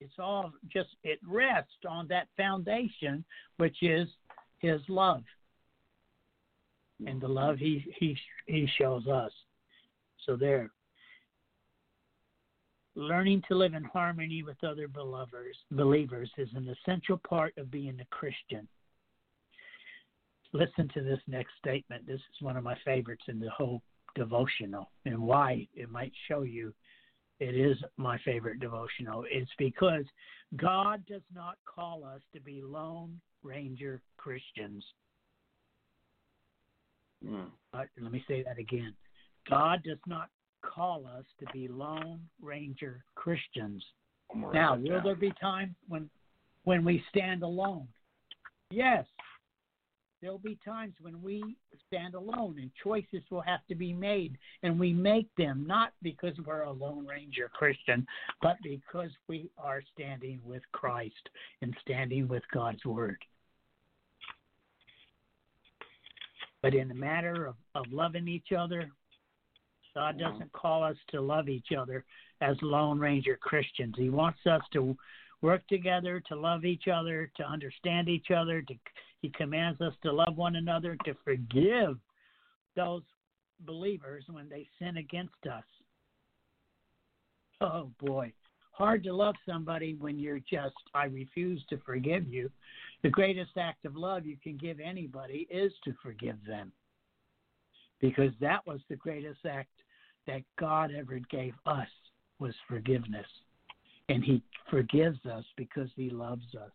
[0.00, 3.24] it's all just it rests on that foundation
[3.56, 4.08] which is
[4.58, 5.22] his love
[7.04, 8.16] and the love he he
[8.46, 9.32] he shows us.
[10.24, 10.70] So there.
[12.94, 17.98] Learning to live in harmony with other believers believers is an essential part of being
[18.00, 18.66] a Christian.
[20.52, 22.06] Listen to this next statement.
[22.06, 23.82] This is one of my favorites in the whole
[24.14, 26.72] devotional and why it might show you
[27.38, 29.24] it is my favorite devotional.
[29.30, 30.04] It's because
[30.56, 34.84] God does not call us to be lone ranger Christians.
[37.24, 37.46] Mm.
[37.72, 38.94] Uh, let me say that again.
[39.48, 40.28] God does not
[40.62, 43.82] call us to be lone ranger Christians.
[44.34, 45.04] Now, will down.
[45.04, 46.10] there be times when
[46.64, 47.86] when we stand alone?
[48.70, 49.04] Yes.
[50.20, 51.56] There'll be times when we
[51.86, 56.34] stand alone and choices will have to be made and we make them not because
[56.44, 58.06] we're a lone ranger Christian,
[58.42, 61.28] but because we are standing with Christ
[61.62, 63.18] and standing with God's word.
[66.66, 68.90] But in the matter of, of loving each other,
[69.94, 70.32] God mm-hmm.
[70.32, 72.04] doesn't call us to love each other
[72.40, 73.94] as Lone Ranger Christians.
[73.96, 74.96] He wants us to
[75.42, 78.62] work together, to love each other, to understand each other.
[78.62, 78.74] To,
[79.22, 81.98] he commands us to love one another, to forgive
[82.74, 83.02] those
[83.60, 85.62] believers when they sin against us.
[87.60, 88.32] Oh boy,
[88.76, 92.50] hard to love somebody when you're just, I refuse to forgive you.
[93.02, 96.72] The greatest act of love you can give anybody is to forgive them.
[98.00, 99.70] Because that was the greatest act
[100.26, 101.88] that God ever gave us
[102.38, 103.26] was forgiveness.
[104.08, 106.72] And he forgives us because he loves us.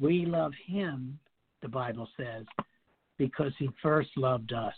[0.00, 1.18] We love him,
[1.62, 2.44] the Bible says,
[3.18, 4.74] because he first loved us.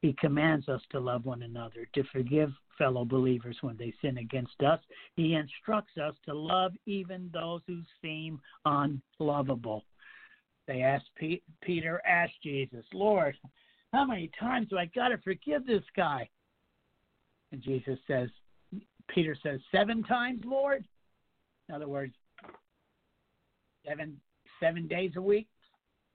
[0.00, 4.62] He commands us to love one another, to forgive fellow believers when they sin against
[4.62, 4.78] us.
[5.16, 9.84] He instructs us to love even those who seem unlovable.
[10.68, 13.36] They asked Pe- Peter, asked Jesus, Lord,
[13.92, 16.28] how many times do I got to forgive this guy?
[17.50, 18.28] And Jesus says,
[19.08, 20.84] Peter says, seven times, Lord.
[21.68, 22.14] In other words,
[23.86, 24.20] seven
[24.60, 25.48] seven days a week,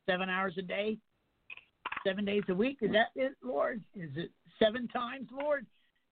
[0.07, 0.97] seven hours a day,
[2.05, 2.77] seven days a week.
[2.81, 3.81] Is that it, Lord?
[3.95, 5.65] Is it seven times, Lord?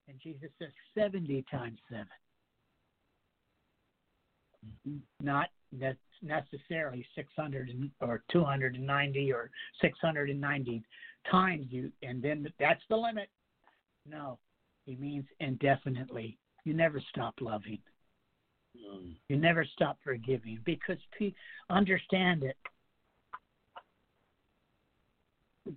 [0.08, 2.06] And Jesus says, seventy times 7
[5.20, 5.48] Not
[5.80, 7.70] that's necessarily six hundred
[8.00, 10.82] or two hundred and ninety or six hundred and ninety
[11.30, 13.28] times you, and then that's the limit.
[14.06, 14.38] No,
[14.84, 16.38] he means indefinitely.
[16.64, 17.78] You never stop loving.
[18.76, 19.14] Mm.
[19.28, 21.34] You never stop forgiving because pe-
[21.70, 22.56] understand it.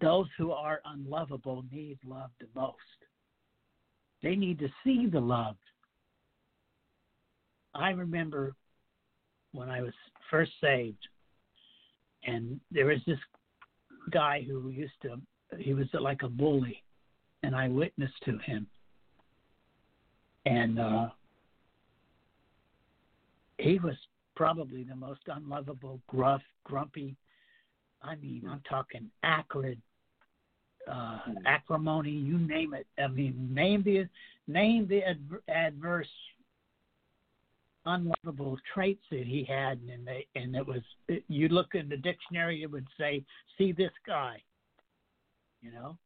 [0.01, 2.77] Those who are unlovable need love the most.
[4.23, 5.55] They need to see the love.
[7.75, 8.55] I remember
[9.51, 9.93] when I was
[10.31, 11.07] first saved,
[12.23, 13.19] and there was this
[14.09, 15.19] guy who used to,
[15.57, 16.81] he was like a bully,
[17.43, 18.67] and I witnessed to him.
[20.45, 21.09] And uh,
[23.57, 23.95] he was
[24.35, 27.15] probably the most unlovable, gruff, grumpy.
[28.05, 29.81] I mean, I'm talking acrid,
[30.91, 32.11] uh, acrimony.
[32.11, 32.85] You name it.
[33.01, 34.07] I mean, name the
[34.47, 36.07] name the adver- adverse,
[37.85, 40.81] unlovable traits that he had, and they, and it was.
[41.07, 43.23] It, you look in the dictionary, it would say,
[43.57, 44.41] "See this guy."
[45.61, 45.97] You know.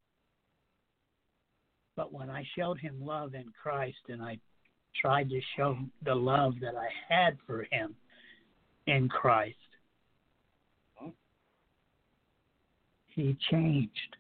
[1.95, 4.39] But when I showed him love in Christ, and I
[5.02, 7.93] tried to show the love that I had for him
[8.88, 9.58] in Christ,
[13.20, 14.16] he changed.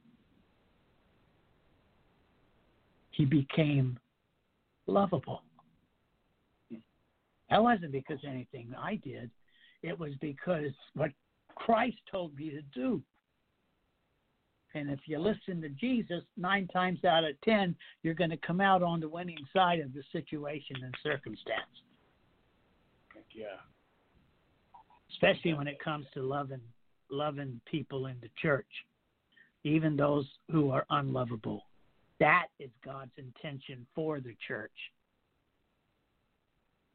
[3.11, 3.97] He became
[4.87, 5.43] lovable.
[7.49, 9.31] That wasn't because anything I did,
[9.81, 11.11] it was because what
[11.55, 13.01] Christ told me to do.
[14.75, 18.61] And if you listen to Jesus, nine times out of ten, you're going to come
[18.61, 21.81] out on the winning side of the situation and circumstance,
[23.33, 23.45] yeah.
[25.11, 26.61] especially when it comes to loving
[27.09, 28.67] loving people in the church,
[29.63, 31.63] even those who are unlovable.
[32.19, 34.71] That is God's intention for the church.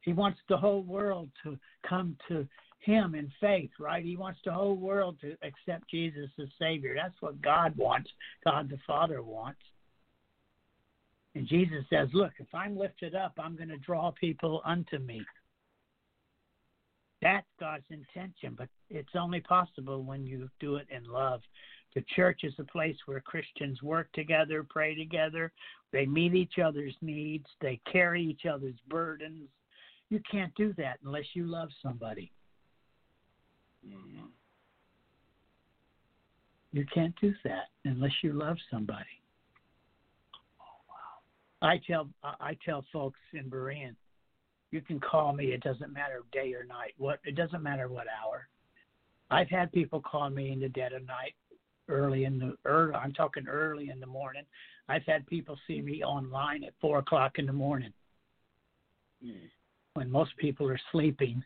[0.02, 1.58] He wants the whole world to
[1.88, 2.46] come to
[2.80, 4.04] him in faith, right?
[4.04, 6.94] He wants the whole world to accept Jesus as Savior.
[6.94, 8.10] That's what God wants,
[8.44, 9.60] God the Father wants.
[11.34, 15.22] And Jesus says, Look, if I'm lifted up, I'm going to draw people unto me.
[17.22, 21.40] That's God's intention, but it's only possible when you do it in love.
[21.94, 25.52] The church is a place where Christians work together, pray together,
[25.92, 29.48] they meet each other's needs, they carry each other's burdens.
[30.10, 32.32] You can't do that unless you love somebody.
[33.86, 34.26] Mm-hmm.
[36.72, 39.04] You can't do that unless you love somebody.
[41.62, 43.94] I tell I tell folks in Berean,
[44.72, 45.52] you can call me.
[45.52, 46.94] It doesn't matter day or night.
[46.98, 48.48] What it doesn't matter what hour.
[49.30, 51.34] I've had people call me in the dead of night,
[51.88, 52.94] early in the early.
[52.94, 54.44] I'm talking early in the morning.
[54.88, 57.92] I've had people see me online at four o'clock in the morning
[59.24, 59.50] Mm.
[59.94, 61.42] when most people are sleeping,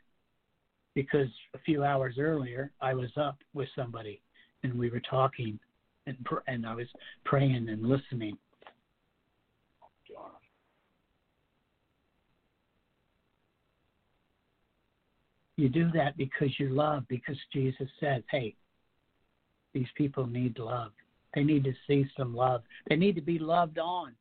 [0.94, 4.20] because a few hours earlier I was up with somebody
[4.62, 5.60] and we were talking
[6.06, 6.88] and pr- and I was
[7.24, 8.36] praying and listening.
[15.56, 18.54] You do that because you love, because Jesus says, hey,
[19.74, 20.92] these people need love.
[21.34, 22.62] They need to see some love.
[22.88, 24.14] They need to be loved on.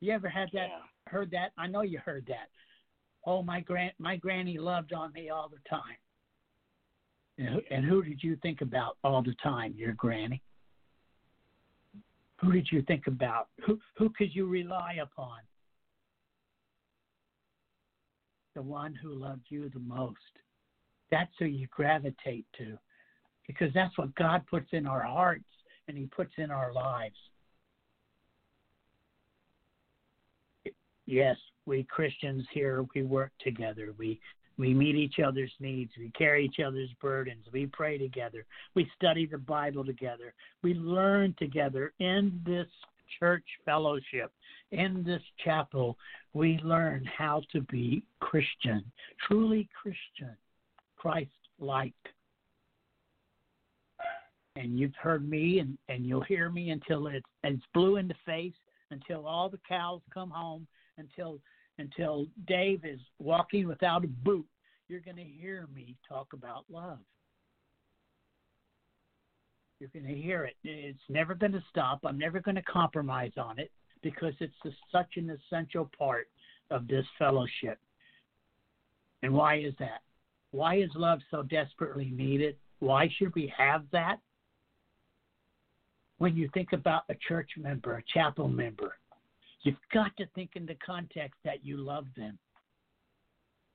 [0.00, 0.68] You ever had that?
[0.68, 0.78] Yeah.
[1.08, 1.52] Heard that?
[1.58, 2.48] I know you heard that.
[3.26, 5.96] Oh, my grand, my granny loved on me all the time.
[7.38, 9.74] And who, and who did you think about all the time?
[9.76, 10.42] Your granny.
[12.40, 13.48] Who did you think about?
[13.64, 15.38] Who who could you rely upon?
[18.54, 20.16] The one who loved you the most.
[21.10, 22.76] That's who you gravitate to,
[23.46, 25.44] because that's what God puts in our hearts
[25.88, 27.16] and He puts in our lives.
[31.06, 31.36] Yes,
[31.66, 33.92] we Christians here, we work together.
[33.98, 34.20] We
[34.58, 35.92] we meet each other's needs.
[35.98, 37.46] We carry each other's burdens.
[37.52, 38.44] We pray together.
[38.74, 40.34] We study the Bible together.
[40.62, 42.68] We learn together in this
[43.18, 44.32] church fellowship,
[44.70, 45.96] in this chapel.
[46.34, 48.84] We learn how to be Christian,
[49.26, 50.36] truly Christian,
[50.96, 51.94] Christ like.
[54.56, 58.14] And you've heard me, and, and you'll hear me until it's, it's blue in the
[58.26, 58.52] face,
[58.90, 60.66] until all the cows come home,
[60.98, 61.40] until
[61.78, 64.46] until Dave is walking without a boot,
[64.88, 66.98] you're going to hear me talk about love.
[69.80, 70.54] You're going to hear it.
[70.62, 72.00] It's never going to stop.
[72.04, 73.70] I'm never going to compromise on it
[74.02, 76.28] because it's a, such an essential part
[76.70, 77.78] of this fellowship.
[79.22, 80.02] And why is that?
[80.50, 82.56] Why is love so desperately needed?
[82.80, 84.18] Why should we have that?
[86.22, 88.94] When you think about a church member, a chapel member,
[89.62, 92.38] You've got to think in the context that you love them.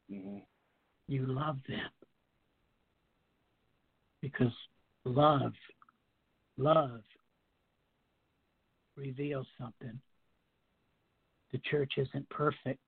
[0.09, 0.37] Mm-hmm.
[1.09, 1.89] You love them.
[4.21, 4.53] Because
[5.03, 5.51] love,
[6.57, 7.01] love
[8.95, 9.99] reveals something.
[11.51, 12.79] The church isn't perfect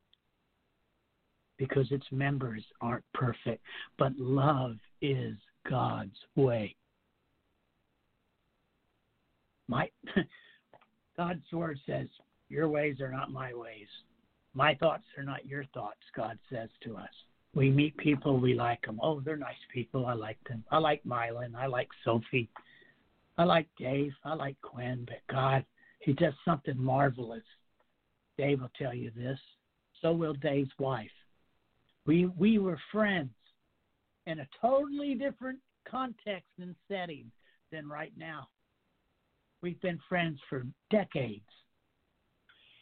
[1.57, 3.61] because its members aren't perfect,
[3.97, 5.35] but love is
[5.69, 6.77] God's way.
[9.69, 9.89] My
[11.17, 12.07] God's word says,
[12.49, 13.87] Your ways are not my ways.
[14.55, 17.09] My thoughts are not your thoughts, God says to us.
[17.53, 18.99] We meet people, we like them.
[19.01, 20.07] Oh, they're nice people.
[20.07, 20.63] I like them.
[20.71, 21.55] I like Mylan.
[21.55, 22.49] I like Sophie.
[23.37, 24.11] I like Dave.
[24.25, 25.05] I like Quinn.
[25.07, 25.63] But God,
[25.99, 27.43] He does something marvelous.
[28.37, 29.39] Dave will tell you this.
[30.01, 31.11] So will Dave's wife.
[32.05, 33.29] We we were friends
[34.25, 37.31] in a totally different context and setting
[37.71, 38.47] than right now.
[39.61, 41.43] We've been friends for decades.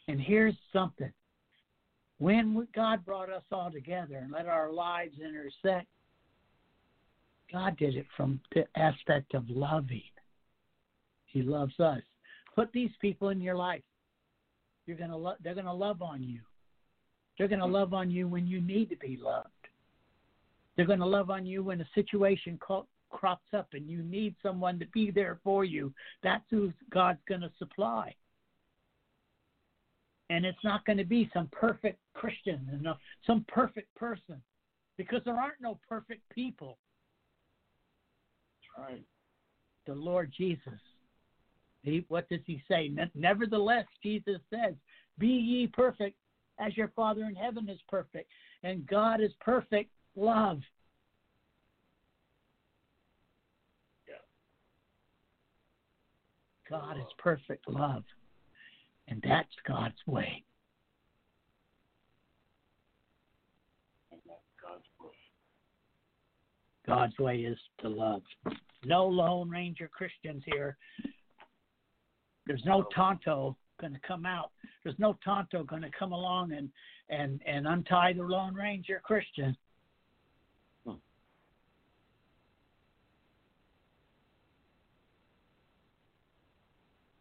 [0.06, 1.12] And here's something.
[2.18, 5.86] When God brought us all together and let our lives intersect,
[7.52, 10.02] God did it from the aspect of loving.
[11.26, 12.02] He loves us.
[12.54, 13.82] Put these people in your life.
[14.86, 16.40] You're gonna lo- they're gonna love on you.
[17.36, 19.48] They're gonna love on you when you need to be loved.
[20.76, 24.78] They're gonna love on you when a situation co- crops up and you need someone
[24.78, 25.92] to be there for you.
[26.22, 28.14] That's who God's gonna supply.
[30.30, 32.86] And it's not going to be some perfect Christian and
[33.26, 34.42] some perfect person
[34.98, 36.76] because there aren't no perfect people.
[38.76, 39.04] That's right.
[39.86, 40.80] the Lord Jesus.
[41.82, 42.88] He, what does he say?
[42.88, 44.74] Ne- Nevertheless, Jesus says,
[45.18, 46.16] Be ye perfect
[46.58, 48.28] as your Father in heaven is perfect.
[48.62, 50.60] And God is perfect love.
[56.68, 58.04] God is perfect love.
[59.08, 60.44] And that's God's way.
[66.86, 67.36] God's way.
[67.36, 68.22] Is to love.
[68.84, 70.76] No Lone Ranger Christians here.
[72.46, 74.50] There's no Tonto going to come out.
[74.82, 76.70] There's no Tonto going to come along and,
[77.10, 79.56] and, and untie the Lone Ranger Christian.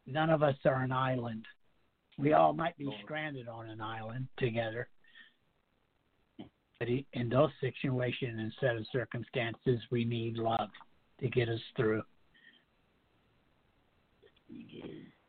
[0.08, 1.46] None of us are an island.
[2.18, 4.88] We all might be stranded on an island together.
[6.80, 10.70] But in those situations and set of circumstances, we need love
[11.20, 12.04] to get us through.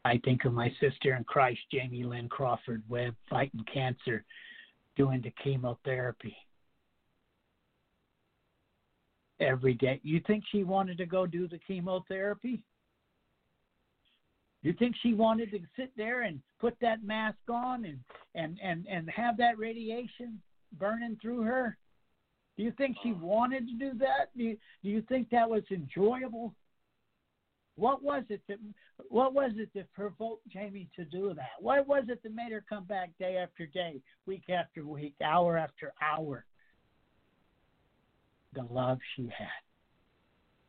[0.05, 4.25] I think of my sister in Christ, Jamie Lynn Crawford Webb, fighting cancer,
[4.97, 6.37] doing the chemotherapy
[9.41, 10.01] every day.
[10.03, 12.63] You think she wanted to go do the chemotherapy?
[14.63, 17.99] Do you think she wanted to sit there and put that mask on and
[18.35, 20.41] and and and have that radiation
[20.79, 21.77] burning through her?
[22.57, 24.37] Do you think she wanted to do that?
[24.37, 26.55] Do you, do you think that was enjoyable?
[27.77, 28.59] What was it that
[29.09, 31.53] what was it that provoked Jamie to do that?
[31.61, 35.57] What was it that made her come back day after day, week after week, hour
[35.57, 36.45] after hour?
[38.55, 39.68] The love she had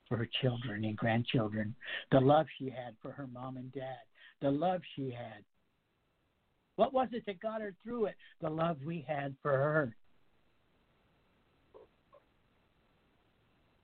[0.10, 1.76] for her children and grandchildren,
[2.12, 4.00] the love she had for her mom and dad,
[4.42, 5.44] the love she had.
[6.76, 8.16] What was it that got her through it?
[8.42, 9.96] The love we had for her.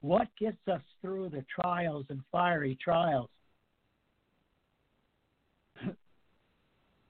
[0.01, 3.29] What gets us through the trials and fiery trials?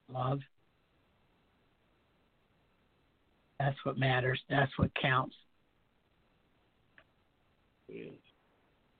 [0.09, 0.39] Love.
[3.59, 4.39] That's what matters.
[4.49, 5.35] That's what counts.
[7.87, 8.13] Yes.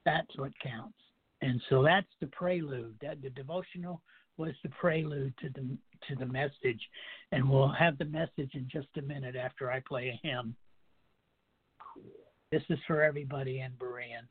[0.06, 0.96] That's what counts.
[1.42, 2.96] And so that's the prelude.
[3.02, 4.00] That the devotional
[4.38, 5.76] was the prelude to the
[6.08, 6.80] to the message,
[7.32, 10.54] and we'll have the message in just a minute after I play a hymn.
[12.52, 14.28] This is for everybody in Berean.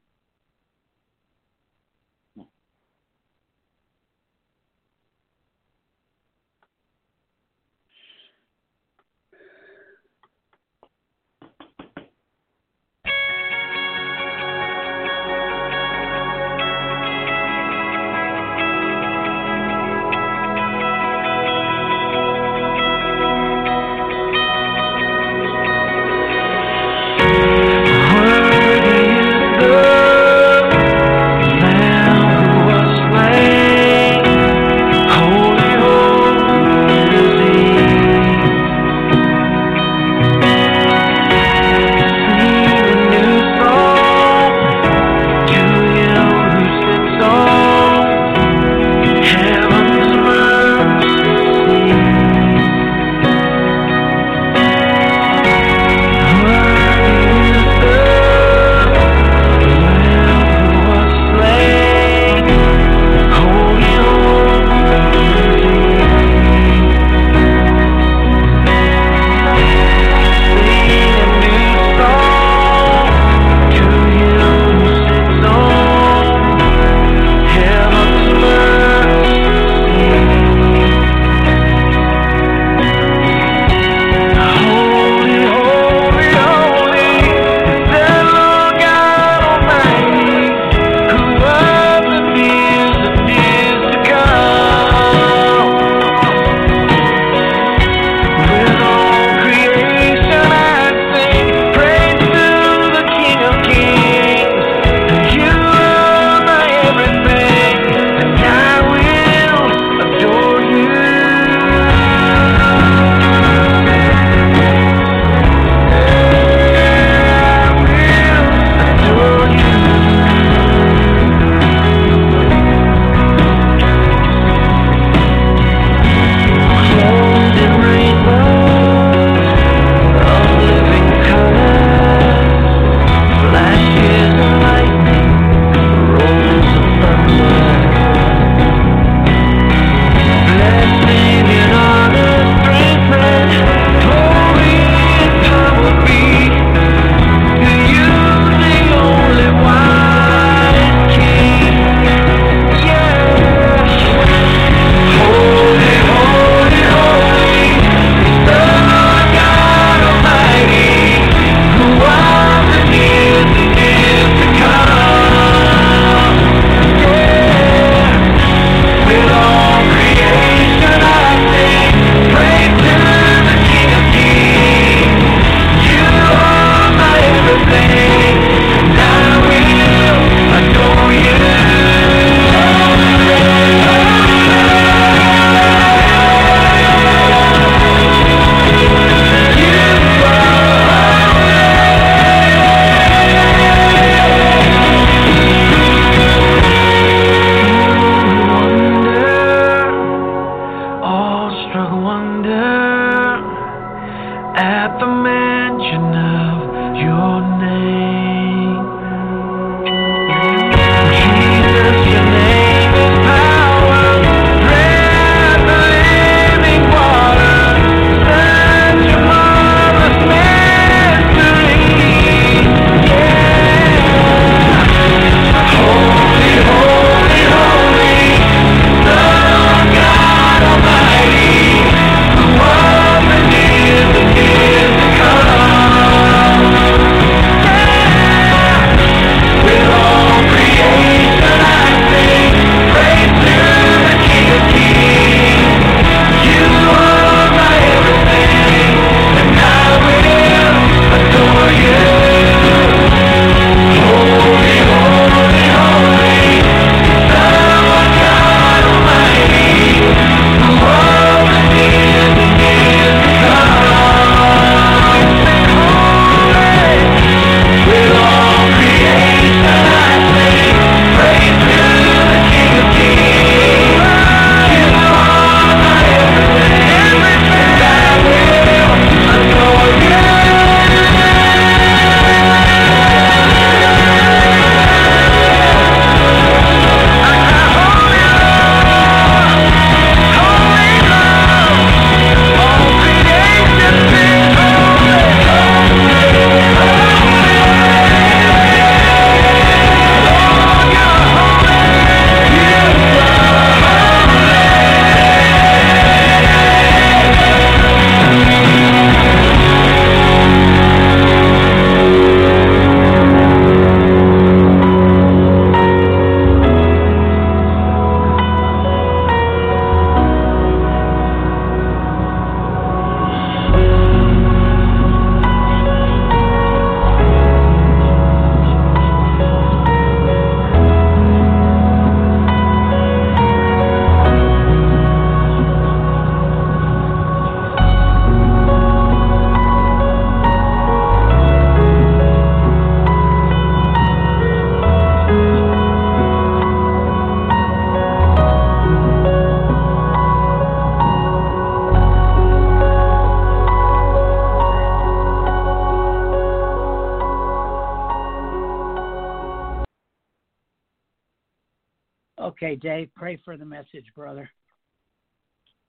[363.36, 364.50] Pray for the message, brother.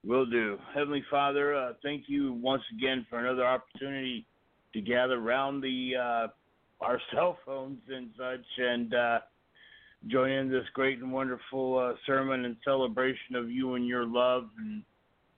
[0.04, 0.58] Will do.
[0.74, 4.24] Heavenly Father, uh, thank you once again for another opportunity
[4.72, 6.28] to gather around the uh,
[6.84, 9.18] our cell phones and such and uh,
[10.08, 14.44] join in this great and wonderful uh, sermon and celebration of you and your love.
[14.58, 14.82] And,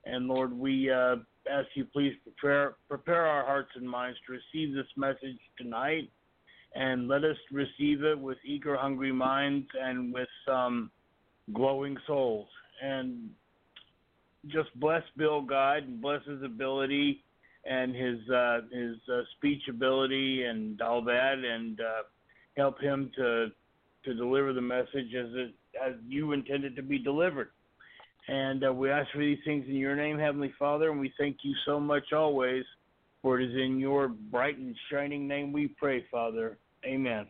[0.04, 1.16] and Lord, we uh,
[1.50, 6.10] ask you please prepare prepare our hearts and minds to receive this message tonight,
[6.74, 10.90] and let us receive it with eager, hungry minds and with um,
[11.52, 12.48] glowing souls.
[12.82, 13.30] And
[14.46, 17.24] just bless Bill God and bless his ability
[17.64, 22.02] and his uh, his uh, speech ability and all that, and uh,
[22.56, 23.48] help him to
[24.04, 25.54] to deliver the message as it
[25.84, 27.50] as you intended to be delivered.
[28.28, 31.38] And uh, we ask for these things in your name, Heavenly Father, and we thank
[31.42, 32.64] you so much always.
[33.22, 36.56] For it is in your bright and shining name we pray, Father.
[36.84, 37.26] Amen.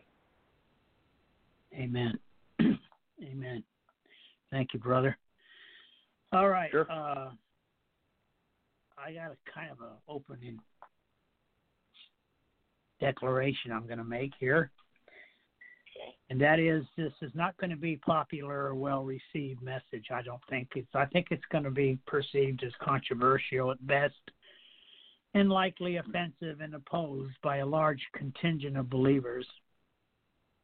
[1.73, 2.19] Amen.
[3.23, 3.63] Amen.
[4.51, 5.17] Thank you, brother.
[6.31, 6.71] All right.
[6.71, 6.89] Sure.
[6.91, 7.31] Uh,
[8.97, 10.59] I got a kind of an opening
[12.99, 14.71] declaration I'm going to make here.
[16.29, 20.07] And that is, this is not going to be popular or well received message.
[20.11, 20.87] I don't think it's.
[20.93, 24.13] I think it's going to be perceived as controversial at best,
[25.33, 29.45] and likely offensive and opposed by a large contingent of believers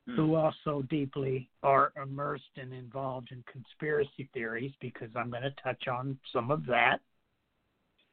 [0.07, 5.88] who also deeply are immersed and involved in conspiracy theories because I'm going to touch
[5.88, 6.99] on some of that.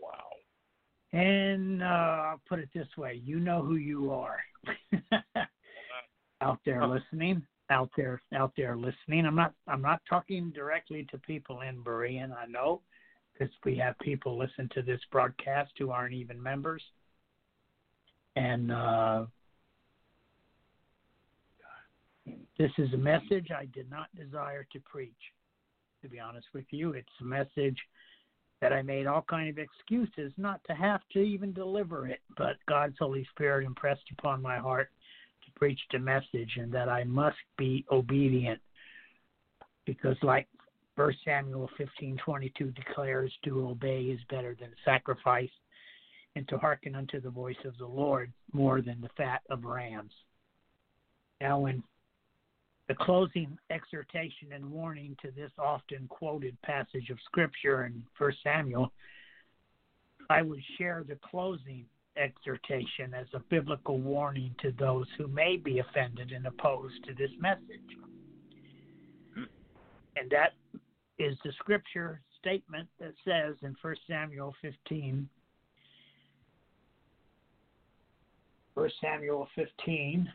[0.00, 0.10] Wow.
[1.12, 4.38] And uh, I'll put it this way you know who you are
[6.40, 7.42] out there listening.
[7.70, 9.24] Out there, out there listening.
[9.24, 9.54] I'm not.
[9.66, 12.36] I'm not talking directly to people in Berean.
[12.36, 12.82] I know,
[13.32, 16.82] because we have people listen to this broadcast who aren't even members.
[18.36, 19.24] And uh,
[22.58, 25.12] this is a message I did not desire to preach.
[26.02, 27.78] To be honest with you, it's a message
[28.60, 32.56] that I made all kind of excuses not to have to even deliver it, but
[32.68, 34.90] God's Holy Spirit impressed upon my heart
[35.44, 38.60] to preach the message and that I must be obedient
[39.84, 40.46] because like
[40.94, 45.50] First Samuel fifteen twenty two declares to obey is better than sacrifice,
[46.36, 50.12] and to hearken unto the voice of the Lord more than the fat of rams.
[51.40, 51.82] Now, in
[52.92, 58.92] the closing exhortation and warning to this often quoted passage of Scripture in First Samuel,
[60.28, 61.86] I would share the closing
[62.18, 67.30] exhortation as a biblical warning to those who may be offended and opposed to this
[67.40, 67.62] message.
[70.16, 70.52] And that
[71.18, 75.26] is the scripture statement that says in 1 Samuel 15,
[78.74, 80.30] 1 Samuel 15,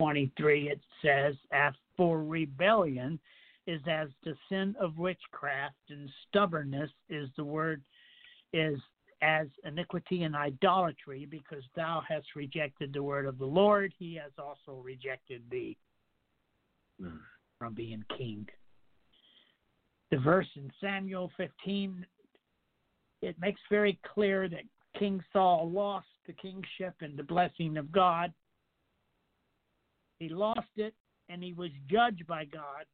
[0.00, 3.20] 23, it says, As for rebellion
[3.66, 7.82] is as the sin of witchcraft, and stubbornness is the word,
[8.54, 8.78] is
[9.20, 14.32] as iniquity and idolatry, because thou hast rejected the word of the Lord, he has
[14.38, 15.76] also rejected thee
[16.98, 17.20] Mm.
[17.58, 18.48] from being king.
[20.10, 22.06] The verse in Samuel 15,
[23.20, 24.64] it makes very clear that
[24.98, 28.32] King Saul lost the kingship and the blessing of God.
[30.20, 30.94] He lost it
[31.28, 32.84] and he was judged by God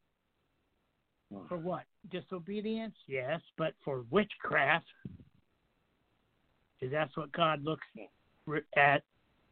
[1.49, 1.83] for what?
[2.11, 2.95] Disobedience?
[3.09, 4.87] Yes, but for witchcraft.
[6.79, 7.87] Because that's what God looks
[8.77, 9.03] at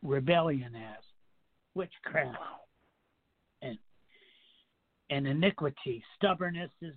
[0.03, 1.03] rebellion as
[1.75, 2.39] witchcraft
[3.61, 3.77] and
[5.11, 6.03] and iniquity.
[6.17, 6.95] Stubbornness is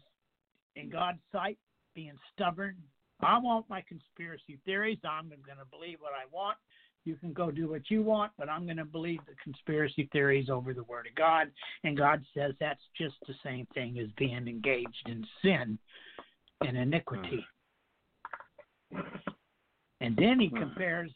[0.75, 1.57] in God's sight
[1.95, 2.75] being stubborn.
[3.21, 4.99] I want my conspiracy theories.
[5.03, 6.57] I'm going to believe what I want.
[7.07, 10.49] You can go do what you want, but I'm going to believe the conspiracy theories
[10.49, 11.49] over the Word of God.
[11.85, 15.79] And God says that's just the same thing as being engaged in sin
[16.59, 17.47] and iniquity.
[20.01, 20.57] And then he Hmm.
[20.57, 21.11] compares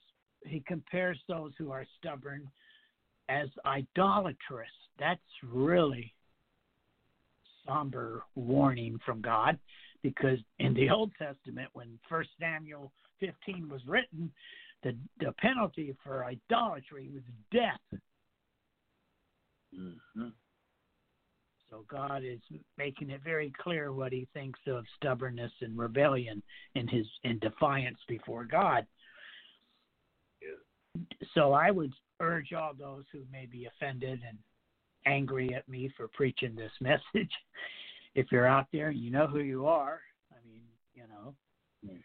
[0.45, 2.49] he compares those who are stubborn
[3.27, 4.71] as idolatrous.
[4.97, 6.15] That's really
[7.67, 9.59] somber warning from God
[10.01, 14.31] because in the Old Testament when first Samuel 15 was written
[14.83, 18.01] the the penalty for idolatry was death.
[19.73, 20.33] Mhm.
[21.69, 22.41] So God is
[22.77, 26.43] making it very clear what he thinks of stubbornness and rebellion
[26.75, 28.85] in his in defiance before God.
[31.33, 34.37] So I would urge all those who may be offended and
[35.05, 37.31] angry at me for preaching this message.
[38.13, 40.01] If you're out there, you know who you are.
[40.31, 40.63] I mean,
[40.93, 41.35] you know,
[41.83, 42.03] Mm.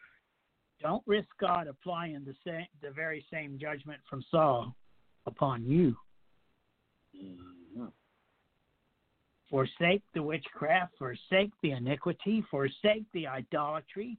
[0.81, 4.74] Don't risk God applying the same the very same judgment from Saul
[5.27, 5.97] upon you.
[7.15, 7.93] Mhm.
[9.48, 14.19] Forsake the witchcraft, forsake the iniquity, forsake the idolatry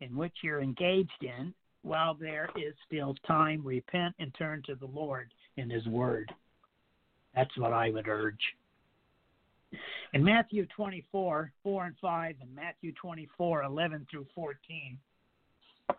[0.00, 3.62] in which you're engaged in while there is still time.
[3.64, 6.34] Repent and turn to the Lord in His Word.
[7.34, 8.56] That's what I would urge.
[10.12, 14.98] In Matthew 24, 4 and 5, and Matthew 24, 11 through 14,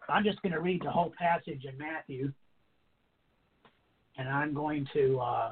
[0.09, 2.31] I'm just going to read the whole passage in Matthew,
[4.17, 5.19] and I'm going to.
[5.19, 5.51] Uh,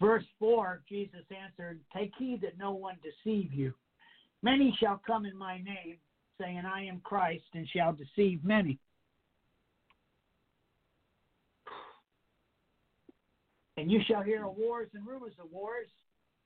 [0.00, 3.72] Verse 4, Jesus answered, Take heed that no one deceive you.
[4.42, 5.96] Many shall come in my name,
[6.38, 8.78] saying, I am Christ, and shall deceive many.
[13.78, 15.88] And you shall hear of wars and rumors of wars.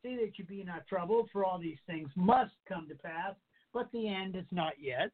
[0.03, 3.35] See that you be not troubled, for all these things must come to pass,
[3.73, 5.11] but the end is not yet.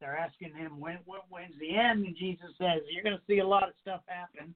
[0.00, 2.04] They're asking him, when, when, when's the end?
[2.04, 4.54] And Jesus says, You're going to see a lot of stuff happen.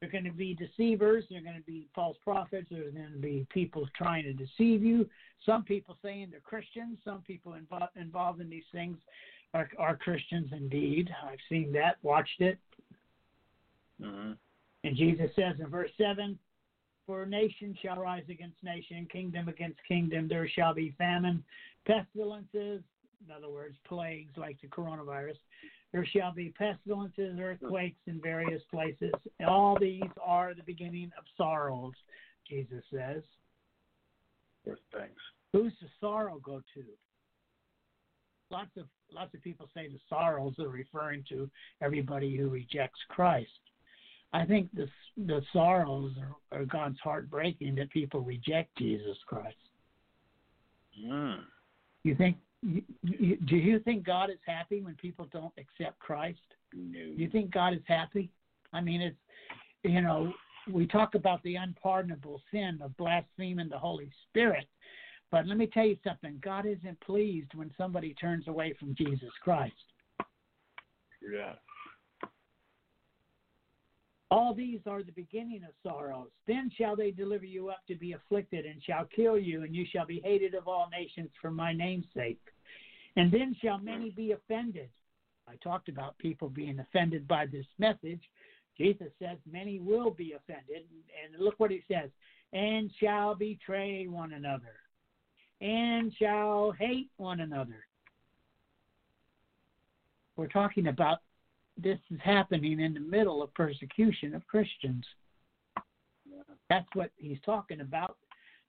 [0.00, 1.24] There are going to be deceivers.
[1.28, 2.68] There are going to be false prophets.
[2.70, 5.08] There's going to be people trying to deceive you.
[5.44, 6.98] Some people saying they're Christians.
[7.04, 8.98] Some people involved involved in these things
[9.54, 11.08] are, are Christians indeed.
[11.24, 12.58] I've seen that, watched it.
[14.00, 14.36] Mhm.
[14.84, 16.38] And Jesus says in verse 7
[17.06, 20.26] For nation shall rise against nation, kingdom against kingdom.
[20.28, 21.44] There shall be famine,
[21.86, 22.82] pestilences,
[23.24, 25.36] in other words, plagues like the coronavirus.
[25.92, 29.12] There shall be pestilences, earthquakes in various places.
[29.46, 31.94] All these are the beginning of sorrows,
[32.48, 33.22] Jesus says.
[34.64, 35.22] Thanks.
[35.52, 36.84] Who's the sorrow go to?
[38.50, 41.48] Lots of lots of people say the sorrows are referring to
[41.80, 43.50] everybody who rejects Christ.
[44.36, 44.86] I think the
[45.16, 49.56] the sorrows are, are God's heartbreaking that people reject Jesus Christ.
[51.02, 51.38] Mm.
[52.02, 52.36] You think?
[52.62, 56.38] You, you, do you think God is happy when people don't accept Christ?
[56.74, 56.98] No.
[56.98, 58.30] Do you think God is happy?
[58.74, 59.16] I mean, it's
[59.84, 60.34] you know
[60.70, 64.66] we talk about the unpardonable sin of blaspheming the Holy Spirit,
[65.30, 69.32] but let me tell you something: God isn't pleased when somebody turns away from Jesus
[69.42, 69.74] Christ.
[71.22, 71.54] Yeah.
[74.30, 76.30] All these are the beginning of sorrows.
[76.46, 79.86] Then shall they deliver you up to be afflicted, and shall kill you, and you
[79.92, 82.40] shall be hated of all nations for my name's sake.
[83.14, 84.88] And then shall many be offended.
[85.48, 88.20] I talked about people being offended by this message.
[88.76, 90.82] Jesus says many will be offended.
[91.24, 92.10] And look what he says
[92.52, 94.74] and shall betray one another,
[95.60, 97.84] and shall hate one another.
[100.36, 101.18] We're talking about
[101.76, 105.04] this is happening in the middle of persecution of Christians.
[106.68, 108.16] That's what he's talking about.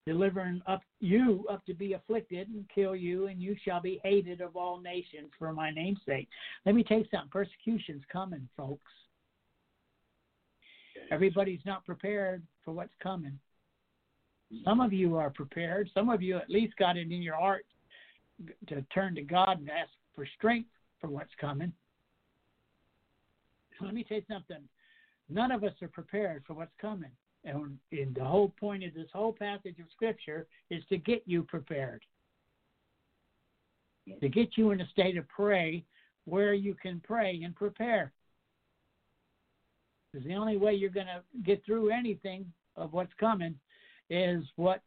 [0.06, 4.40] Delivering up you up to be afflicted and kill you, and you shall be hated
[4.40, 6.30] of all nations for my name's sake.
[6.66, 7.30] Let me tell you something.
[7.30, 8.92] Persecution's coming, folks.
[11.12, 13.38] Everybody's not prepared for what's coming.
[14.64, 15.90] Some of you are prepared.
[15.94, 17.66] Some of you at least got it in your heart
[18.68, 20.70] to turn to God and ask for strength
[21.02, 21.74] for what's coming.
[23.82, 24.62] Let me tell you something.
[25.30, 27.12] None of us are prepared for what's coming.
[27.44, 31.44] And, and the whole point of this whole passage of Scripture is to get you
[31.44, 32.04] prepared,
[34.20, 35.84] to get you in a state of pray
[36.26, 38.12] where you can pray and prepare.
[40.12, 43.56] Because the only way you're going to get through anything of what's coming
[44.10, 44.82] is what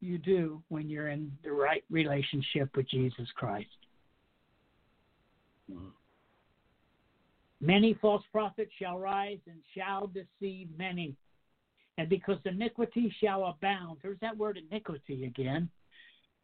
[0.00, 3.68] you do when you're in the right relationship with Jesus Christ.
[5.70, 5.88] Mm-hmm.
[7.62, 11.14] Many false prophets shall rise and shall deceive many.
[11.96, 15.70] And because iniquity shall abound, there's that word iniquity again.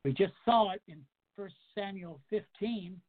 [0.05, 0.99] We just saw it in
[1.35, 3.01] 1 Samuel 15.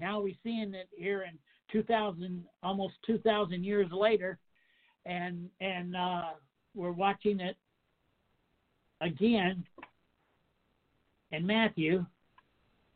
[0.00, 1.38] Now we're seeing it here in
[1.70, 4.38] 2000, almost 2,000 years later,
[5.04, 6.30] and and uh,
[6.74, 7.56] we're watching it
[9.02, 9.64] again
[11.32, 12.06] in Matthew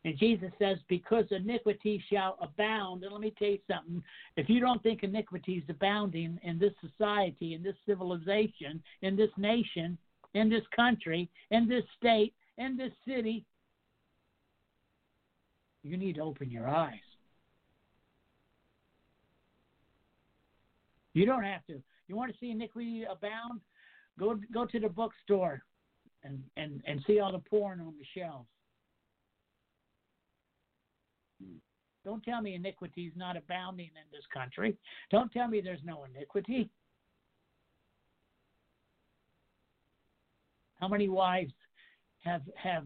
[0.05, 3.05] and Jesus says, because iniquity shall abound.
[3.05, 4.03] And let me tell you something.
[4.37, 9.31] If you don't think iniquity is abounding in this society, in this civilization, in this
[9.37, 9.97] nation,
[10.35, 13.45] in this country, in this state, in this city,
[15.85, 16.95] you need to open your eyes.
[21.15, 21.81] You don't have to.
[22.09, 23.61] You want to see iniquity abound?
[24.19, 25.62] Go go to the bookstore
[26.24, 28.49] and, and, and see all the porn on the shelves.
[32.05, 34.77] Don't tell me iniquity is not abounding in this country.
[35.11, 36.69] Don't tell me there's no iniquity.
[40.81, 41.53] How many wives
[42.24, 42.85] have have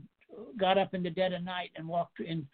[0.58, 2.46] got up in the dead of night and walked in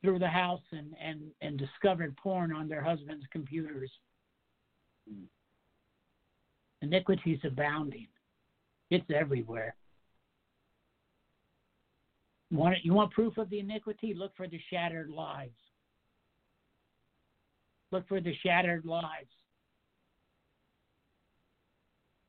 [0.00, 3.90] through the house and and and discovered porn on their husbands' computers?
[5.06, 5.24] Hmm.
[6.80, 8.06] Iniquity is abounding.
[8.90, 9.74] It's everywhere.
[12.50, 14.14] You want, you want proof of the iniquity?
[14.14, 15.58] Look for the shattered lives.
[17.90, 19.30] Look for the shattered lives.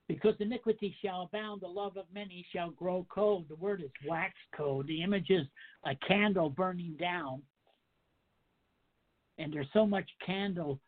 [0.08, 3.46] Because iniquity shall abound, the love of many shall grow cold.
[3.48, 4.88] The word is wax cold.
[4.88, 5.46] The image is
[5.86, 7.44] a candle burning down.
[9.38, 10.80] And there's so much candle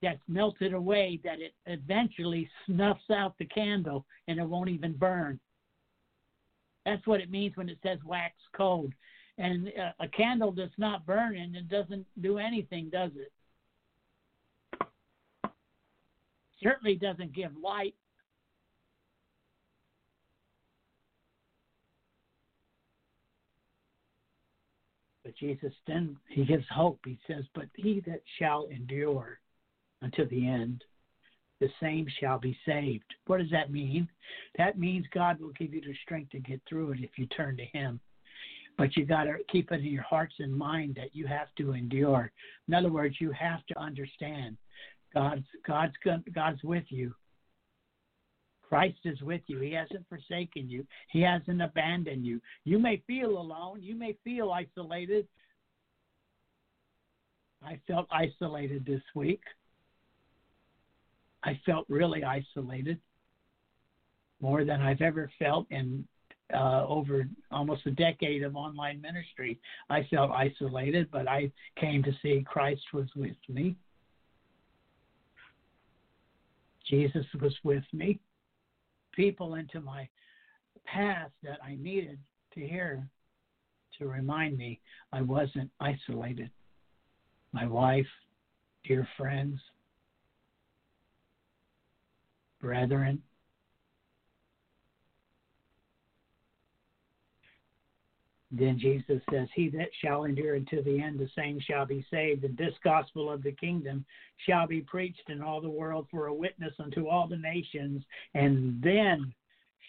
[0.00, 5.38] that's melted away that it eventually snuffs out the candle and it won't even burn.
[6.86, 8.92] That's what it means when it says wax cold.
[9.36, 9.68] And
[10.00, 13.30] a candle that's not burning, it doesn't do anything, does it?
[16.62, 17.94] Certainly doesn't give light.
[25.24, 26.98] But Jesus then he gives hope.
[27.04, 29.38] He says, But he that shall endure
[30.02, 30.82] until the end,
[31.60, 33.04] the same shall be saved.
[33.26, 34.08] What does that mean?
[34.56, 37.56] That means God will give you the strength to get through it if you turn
[37.58, 38.00] to Him.
[38.78, 41.72] But you got to keep it in your hearts and mind that you have to
[41.72, 42.32] endure.
[42.66, 44.56] In other words, you have to understand
[45.14, 45.94] God's God's
[46.34, 47.14] God's with you.
[48.62, 49.58] Christ is with you.
[49.58, 50.86] He hasn't forsaken you.
[51.08, 52.40] He hasn't abandoned you.
[52.64, 53.82] You may feel alone.
[53.82, 55.26] You may feel isolated.
[57.64, 59.42] I felt isolated this week.
[61.42, 63.00] I felt really isolated,
[64.40, 66.06] more than I've ever felt in
[66.54, 69.58] uh, over almost a decade of online ministry.
[69.88, 73.76] I felt isolated, but I came to see Christ was with me.
[76.90, 78.18] Jesus was with me.
[79.14, 80.08] People into my
[80.84, 82.18] past that I needed
[82.54, 83.06] to hear
[83.98, 84.80] to remind me
[85.12, 86.50] I wasn't isolated.
[87.52, 88.06] My wife,
[88.84, 89.60] dear friends,
[92.60, 93.22] brethren
[98.52, 102.44] Then Jesus says, He that shall endure unto the end, the same shall be saved.
[102.44, 104.04] And this gospel of the kingdom
[104.48, 108.02] shall be preached in all the world for a witness unto all the nations,
[108.34, 109.32] and then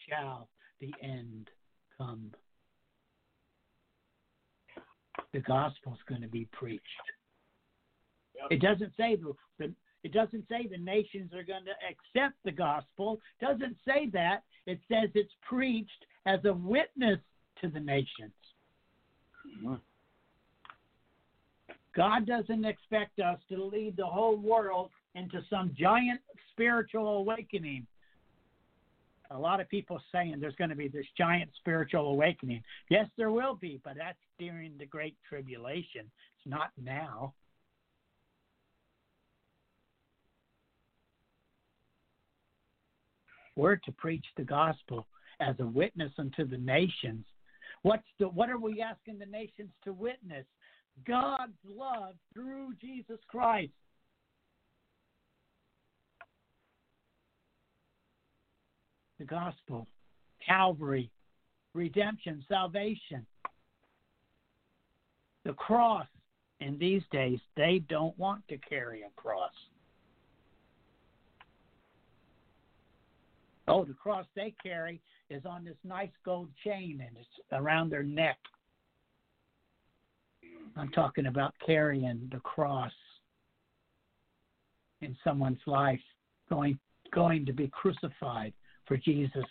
[0.07, 0.47] shall
[0.79, 1.49] the end
[1.97, 2.31] come.
[5.33, 6.83] The gospel is going to be preached.
[8.49, 9.73] It doesn't say the, the
[10.03, 13.19] it doesn't say the nations are going to accept the gospel.
[13.39, 14.43] It doesn't say that.
[14.65, 17.19] It says it's preached as a witness
[17.61, 18.33] to the nations.
[21.95, 26.21] God doesn't expect us to lead the whole world into some giant
[26.51, 27.85] spiritual awakening.
[29.29, 32.63] A lot of people saying there's going to be this giant spiritual awakening.
[32.89, 36.01] Yes, there will be, but that's during the Great Tribulation.
[36.37, 37.33] It's not now.
[43.55, 45.07] We're to preach the gospel
[45.39, 47.25] as a witness unto the nations.
[47.83, 50.45] What's the what are we asking the nations to witness?
[51.07, 53.71] God's love through Jesus Christ.
[59.19, 59.87] The gospel,
[60.45, 61.11] Calvary,
[61.73, 63.25] redemption, salvation.
[65.45, 66.07] The cross.
[66.59, 69.49] In these days, they don't want to carry a cross.
[73.67, 75.01] Oh, the cross they carry
[75.31, 78.37] is on this nice gold chain and it's around their neck.
[80.75, 82.91] I'm talking about carrying the cross
[85.01, 85.99] in someone's life,
[86.49, 86.77] going
[87.13, 88.53] going to be crucified
[88.85, 89.45] for Jesus,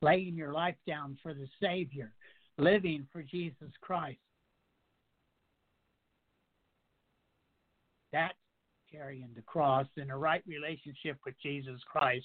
[0.00, 2.12] laying your life down for the Savior,
[2.56, 4.18] living for Jesus Christ.
[8.12, 8.34] That's
[8.90, 12.24] carrying the cross in a right relationship with Jesus Christ,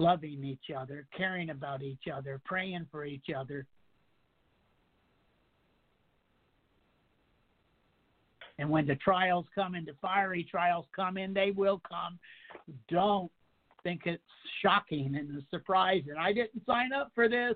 [0.00, 3.66] loving each other, caring about each other, praying for each other.
[8.58, 12.18] And when the trials come and the fiery trials come in, they will come.
[12.88, 13.30] Don't
[13.82, 14.22] think it's
[14.62, 17.54] shocking and a surprise and I didn't sign up for this.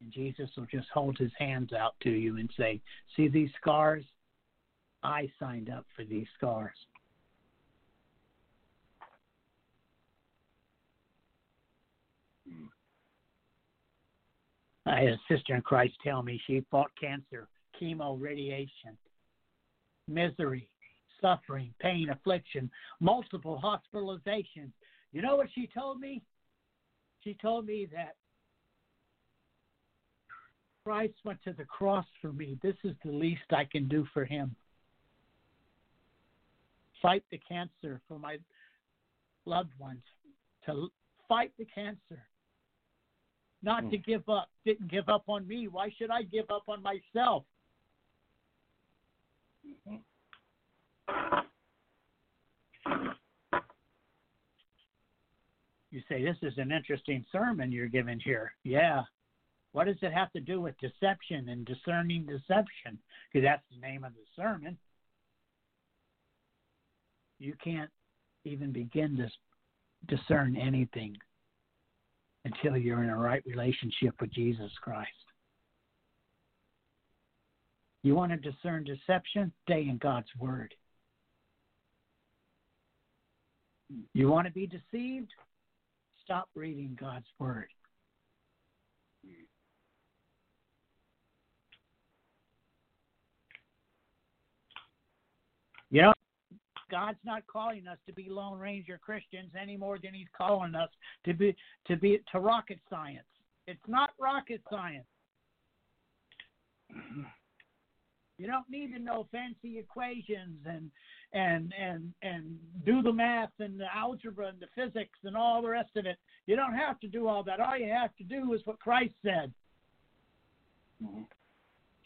[0.00, 2.80] And Jesus will just hold his hands out to you and say,
[3.16, 4.04] See these scars?
[5.02, 6.76] I signed up for these scars.
[14.88, 17.48] I had a sister in Christ tell me she fought cancer,
[17.80, 18.96] chemo, radiation,
[20.06, 20.68] misery,
[21.20, 22.70] suffering, pain, affliction,
[23.00, 24.72] multiple hospitalizations.
[25.12, 26.22] You know what she told me?
[27.22, 28.14] She told me that
[30.84, 32.58] Christ went to the cross for me.
[32.62, 34.56] This is the least I can do for him
[37.00, 38.38] fight the cancer for my
[39.46, 40.02] loved ones,
[40.66, 40.88] to
[41.28, 42.26] fight the cancer,
[43.62, 43.90] not Hmm.
[43.90, 44.50] to give up.
[44.64, 45.68] Didn't give up on me.
[45.68, 47.44] Why should I give up on myself?
[55.90, 58.52] You say this is an interesting sermon you're giving here.
[58.62, 59.02] Yeah.
[59.72, 62.98] What does it have to do with deception and discerning deception?
[63.32, 64.78] Because that's the name of the sermon
[67.38, 67.90] you can't
[68.44, 69.30] even begin to
[70.16, 71.16] discern anything
[72.48, 75.08] until you're in a right relationship with Jesus Christ.
[78.02, 79.52] You want to discern deception?
[79.64, 80.72] Stay in God's Word.
[84.14, 85.30] You want to be deceived?
[86.24, 87.68] Stop reading God's Word.
[95.90, 96.12] Know,
[96.90, 100.90] God's not calling us to be Lone Ranger Christians any more than He's calling us
[101.24, 101.54] to be
[101.86, 103.26] to be to rocket science.
[103.66, 105.06] It's not rocket science.
[108.38, 110.90] You don't need to know fancy equations and
[111.32, 112.56] and and and
[112.86, 116.16] do the math and the algebra and the physics and all the rest of it.
[116.46, 117.60] You don't have to do all that.
[117.60, 119.52] All you have to do is what Christ said.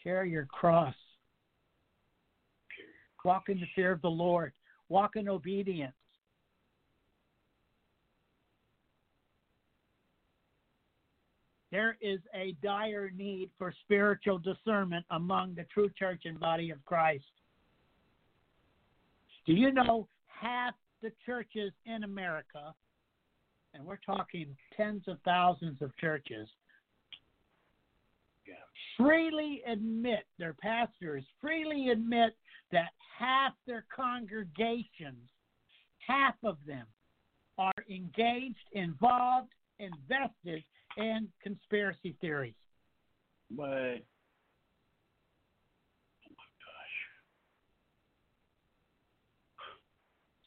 [0.03, 0.95] Carry your cross.
[3.23, 4.51] Walk in the fear of the Lord.
[4.93, 5.95] Walk in obedience.
[11.71, 16.77] There is a dire need for spiritual discernment among the true church and body of
[16.85, 17.25] Christ.
[19.47, 22.75] Do you know half the churches in America,
[23.73, 26.47] and we're talking tens of thousands of churches,
[28.97, 32.35] freely admit, their pastors freely admit
[32.71, 35.29] that half their congregations,
[36.05, 36.85] half of them,
[37.57, 39.49] are engaged, involved,
[39.79, 40.63] invested
[40.97, 42.55] in conspiracy theories.
[43.51, 43.99] But oh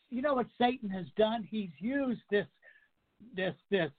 [0.09, 1.47] You know what Satan has done?
[1.49, 2.47] He's used this
[3.35, 3.91] this this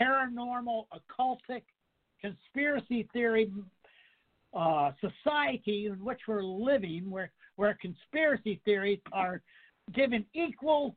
[0.00, 1.62] paranormal, occultic,
[2.20, 3.50] conspiracy theory
[4.56, 9.42] uh, society in which we're living, where where conspiracy theories are
[9.94, 10.96] given equal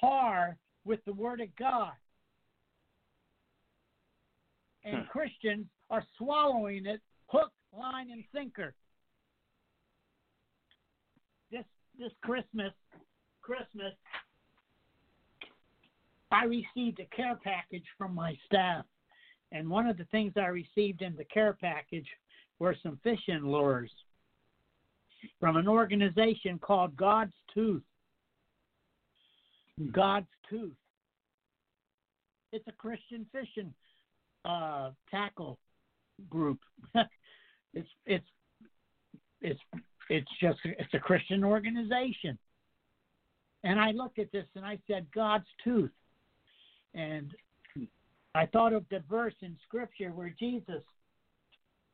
[0.00, 1.92] par with the Word of God,
[4.84, 5.08] and Hmm.
[5.08, 8.74] Christians are swallowing it hook, line, and sinker.
[11.50, 11.64] This
[11.98, 12.72] this Christmas,
[13.42, 13.94] Christmas,
[16.32, 18.84] I received a care package from my staff,
[19.52, 22.08] and one of the things I received in the care package
[22.60, 23.90] were some fishing lures
[25.40, 27.82] from an organization called God's Tooth.
[29.92, 30.76] God's Tooth.
[32.52, 33.72] It's a Christian fishing
[34.44, 35.58] uh, tackle
[36.28, 36.58] group.
[37.74, 38.24] it's it's
[39.40, 39.60] it's
[40.08, 42.38] it's just it's a Christian organization.
[43.62, 45.90] And I looked at this and I said, God's tooth.
[46.94, 47.34] And
[48.34, 50.82] I thought of the verse in Scripture where Jesus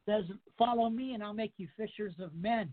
[0.07, 0.25] says,
[0.57, 2.73] Follow me and I'll make you fishers of men.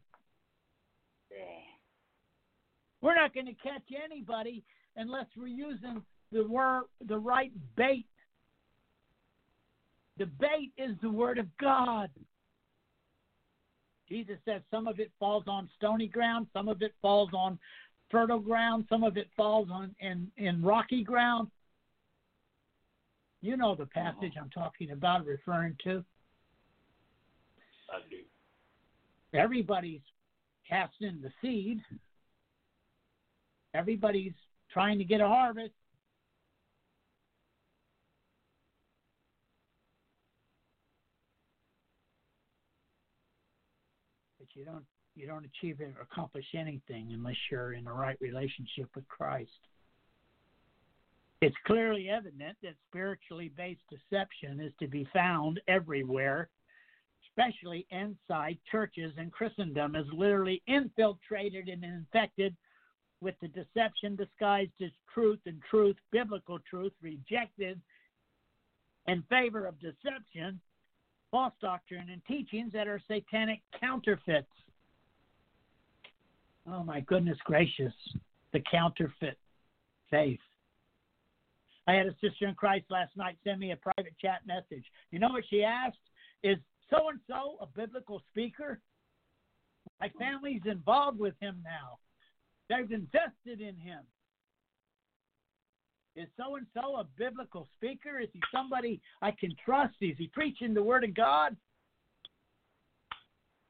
[3.02, 4.64] We're not going to catch anybody
[4.96, 6.02] unless we're using
[6.32, 8.06] the word, the right bait.
[10.18, 12.10] The bait is the word of God.
[14.08, 17.58] Jesus says some of it falls on stony ground, some of it falls on
[18.12, 21.50] fertile ground, some of it falls on in, in rocky ground.
[23.42, 24.44] You know the passage uh-huh.
[24.44, 26.06] I'm talking about, referring to.
[29.34, 30.02] Everybody's
[30.68, 31.82] casting the seed.
[33.74, 34.34] Everybody's
[34.72, 35.74] trying to get a harvest.
[44.40, 48.90] But you don't you don't achieve or accomplish anything unless you're in the right relationship
[48.96, 49.52] with Christ.
[51.42, 56.50] It's clearly evident that spiritually based deception is to be found everywhere,
[57.36, 62.56] especially inside churches and Christendom is literally infiltrated and infected
[63.22, 67.80] with the deception disguised as truth and truth, biblical truth, rejected
[69.08, 70.60] in favor of deception,
[71.32, 74.48] false doctrine, and teachings that are satanic counterfeits.
[76.70, 77.94] Oh my goodness gracious,
[78.52, 79.38] the counterfeit
[80.10, 80.40] faith.
[81.88, 84.86] I had a sister in Christ last night send me a private chat message.
[85.12, 85.98] You know what she asked?
[86.44, 86.58] Is
[86.90, 88.80] so and so a biblical speaker?
[90.00, 91.98] My family's involved with him now.
[92.70, 94.00] They've invested in him.
[96.16, 98.20] Is so and so a biblical speaker?
[98.20, 99.96] Is he somebody I can trust?
[100.02, 101.56] Is he preaching the word of God?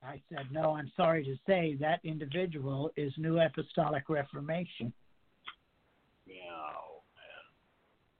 [0.06, 4.92] I said, No, I'm sorry to say that individual is New Apostolic Reformation.
[6.26, 6.83] Yeah.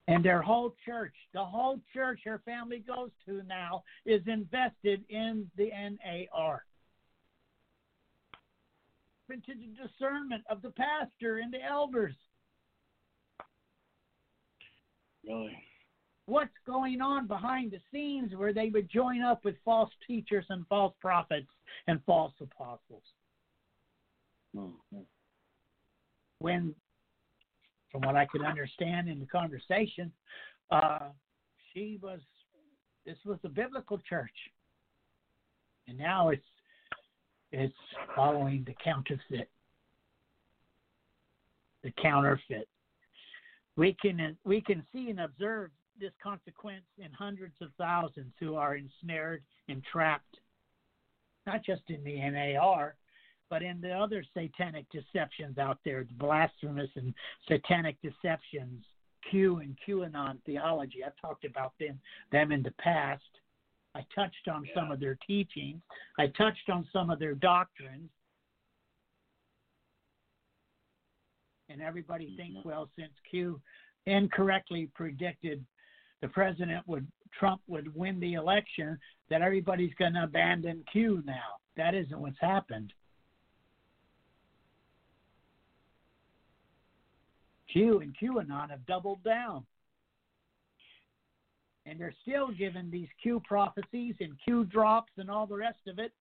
[0.06, 5.50] And their whole church, the whole church her family goes to now, is invested in
[5.56, 6.64] the NAR.
[9.30, 12.14] Into the discernment of the pastor and the elders.
[15.26, 15.56] Really?
[16.26, 20.66] What's going on behind the scenes where they would join up with false teachers and
[20.68, 21.48] false prophets
[21.86, 23.02] and false apostles?
[24.56, 25.00] Mm-hmm.
[26.38, 26.74] when,
[27.94, 30.10] from what I could understand in the conversation,
[30.72, 31.10] uh,
[31.72, 32.18] she was,
[33.06, 34.34] this was a biblical church,
[35.86, 36.42] and now it's
[37.52, 37.72] it's
[38.16, 39.48] following the counterfeit,
[41.84, 42.66] the counterfeit.
[43.76, 48.74] We can we can see and observe this consequence in hundreds of thousands who are
[48.74, 50.36] ensnared and trapped,
[51.46, 52.96] not just in the NAR,
[53.50, 57.14] but in the other satanic deceptions out there, the blasphemous and
[57.48, 58.84] satanic deceptions,
[59.30, 61.04] Q and QAnon theology.
[61.04, 61.98] I've talked about them
[62.32, 63.22] them in the past.
[63.94, 65.80] I touched on some of their teachings.
[66.18, 68.10] I touched on some of their doctrines.
[71.68, 72.36] And everybody mm-hmm.
[72.36, 73.60] thinks, well, since Q
[74.06, 75.64] incorrectly predicted
[76.20, 77.06] the president would
[77.38, 78.98] Trump would win the election,
[79.28, 81.58] that everybody's going to abandon Q now.
[81.76, 82.92] That isn't what's happened.
[87.74, 89.66] Q and QAnon have doubled down.
[91.86, 95.98] And they're still giving these Q prophecies and Q drops and all the rest of
[95.98, 96.12] it.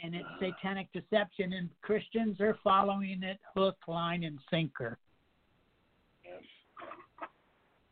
[0.00, 4.98] And it's satanic deception, and Christians are following it hook, line, and sinker.
[6.24, 6.42] Yes.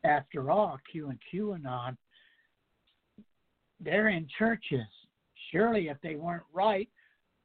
[0.05, 1.97] after all, Q and QAnon,
[3.81, 4.86] they're in churches.
[5.51, 6.89] Surely, if they weren't right,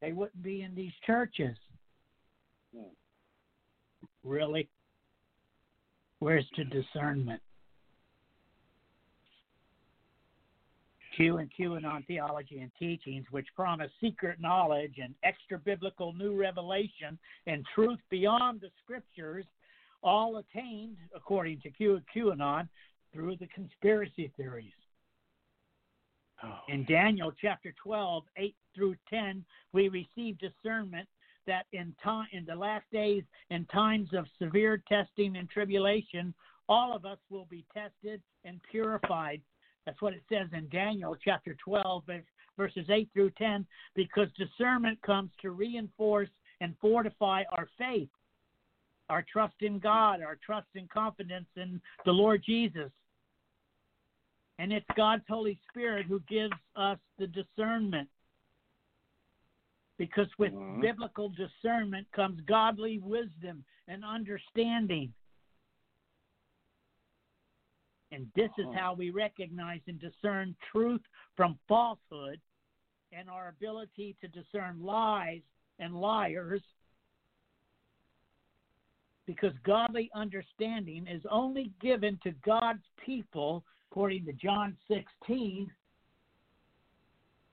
[0.02, 1.56] they wouldn't be in these churches.
[2.76, 2.90] Hmm.
[4.24, 4.70] Really?
[6.20, 7.42] Where's the discernment?
[11.16, 17.20] Q and QAnon theology and teachings, which promise secret knowledge and extra biblical new revelation
[17.46, 19.46] and truth beyond the scriptures,
[20.02, 22.70] all attained, according to Q and QAnon,
[23.14, 24.72] through the conspiracy theories.
[26.42, 26.60] Oh.
[26.70, 29.44] In Daniel chapter 12, 8 through 10,
[29.74, 31.08] we receive discernment
[31.50, 36.34] that in time in the last days, in times of severe testing and tribulation,
[36.70, 39.42] all of us will be tested and purified.
[39.86, 42.04] That's what it says in Daniel chapter 12,
[42.56, 43.66] verses 8 through 10,
[43.96, 46.30] because discernment comes to reinforce
[46.62, 48.10] and fortify our faith,
[49.10, 52.92] our trust in God, our trust and confidence in the Lord Jesus.
[54.60, 58.10] And it's God's Holy Spirit who gives us the discernment.
[60.00, 60.80] Because with Mhm.
[60.80, 65.14] biblical discernment comes godly wisdom and understanding.
[68.12, 68.80] And this is Uh-huh.
[68.80, 71.06] how we recognize and discern truth
[71.36, 72.42] from falsehood
[73.12, 75.44] and our ability to discern lies
[75.80, 76.64] and liars.
[79.26, 85.72] Because godly understanding is only given to God's people, according to John 16.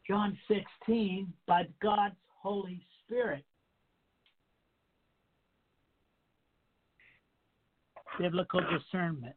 [0.07, 2.17] John 16, by God's
[2.47, 3.45] Holy Spirit.
[8.21, 9.35] Biblical discernment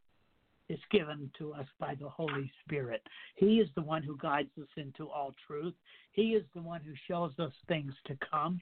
[0.69, 3.01] is given to us by the Holy Spirit.
[3.35, 5.73] He is the one who guides us into all truth.
[6.11, 8.61] He is the one who shows us things to come.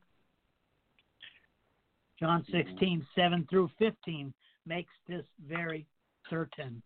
[2.18, 2.70] John mm-hmm.
[2.70, 4.34] 16, 7 through 15
[4.66, 5.86] makes this very
[6.30, 6.82] certain.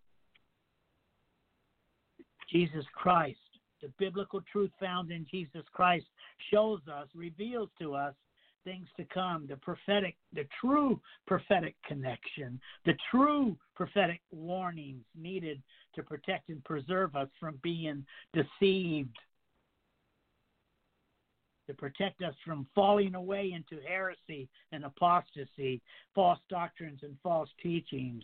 [2.52, 3.38] Jesus Christ,
[3.82, 6.06] the biblical truth found in Jesus Christ,
[6.52, 8.14] shows us, reveals to us
[8.64, 15.62] things to come, the prophetic, the true prophetic connection, the true prophetic warnings needed
[15.96, 19.18] to protect and preserve us from being deceived,
[21.72, 25.82] to protect us from falling away into heresy and apostasy,
[26.14, 28.24] false doctrines and false teachings.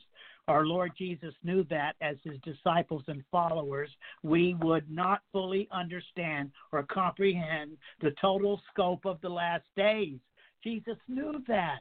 [0.50, 3.90] Our Lord Jesus knew that as his disciples and followers,
[4.24, 10.20] we would not fully understand or comprehend the total scope of the last days.
[10.64, 11.80] Jesus knew that.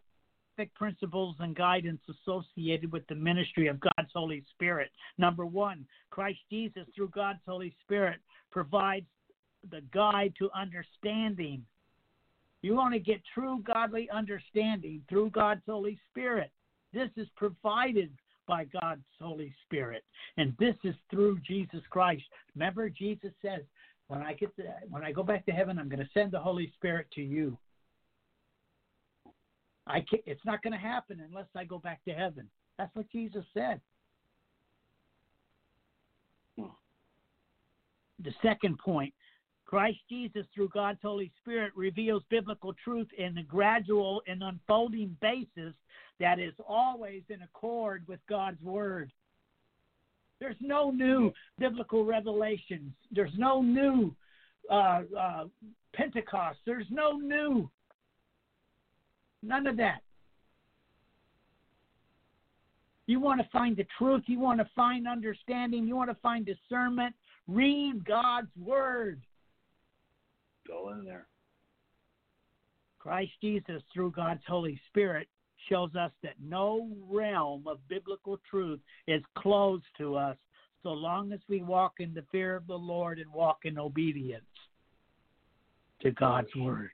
[0.75, 4.91] Principles and guidance associated with the ministry of God's Holy Spirit.
[5.19, 8.21] Number one, Christ Jesus, through God's Holy Spirit,
[8.51, 9.05] provides
[9.71, 11.65] the guide to understanding.
[12.63, 16.51] You want to get true godly understanding through God's Holy Spirit.
[16.93, 18.11] This is provided
[18.47, 20.05] by God's Holy Spirit,
[20.37, 22.23] and this is through Jesus Christ.
[22.55, 23.63] Remember, Jesus says,
[24.09, 26.41] "When I get to, when I go back to heaven, I'm going to send the
[26.41, 27.59] Holy Spirit to you."
[29.89, 32.49] I can't, it's not going to happen unless I go back to heaven.
[32.79, 33.81] That's what Jesus said.
[38.19, 39.13] The second point
[39.67, 45.75] Christ Jesus, through God's Holy Spirit, reveals biblical truth in a gradual and unfolding basis
[46.21, 49.13] that is always in accord with God's Word.
[50.39, 52.93] There's no new biblical revelations.
[53.11, 54.15] There's no new
[54.71, 55.45] uh, uh,
[55.95, 56.59] Pentecost.
[56.65, 57.69] There's no new.
[59.43, 60.03] None of that.
[63.07, 64.23] You want to find the truth.
[64.27, 65.87] You want to find understanding.
[65.87, 67.15] You want to find discernment.
[67.49, 69.21] Read God's Word.
[70.67, 71.27] Go in there.
[72.99, 75.29] Christ Jesus, through God's Holy Spirit,
[75.69, 80.37] shows us that no realm of biblical truth is closed to us
[80.83, 84.45] so long as we walk in the fear of the Lord and walk in obedience
[86.03, 86.91] to God's Word.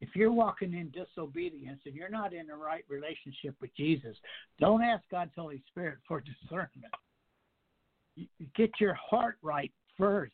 [0.00, 4.16] If you're walking in disobedience and you're not in the right relationship with Jesus,
[4.58, 6.92] don't ask God's Holy Spirit for discernment.
[8.56, 10.32] Get your heart right first.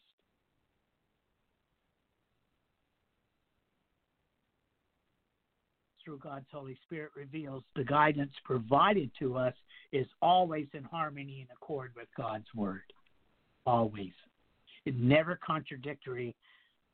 [6.04, 9.54] Through God's Holy Spirit reveals the guidance provided to us
[9.92, 12.82] is always in harmony and accord with God's Word.
[13.66, 14.12] Always.
[14.86, 16.34] It's never contradictory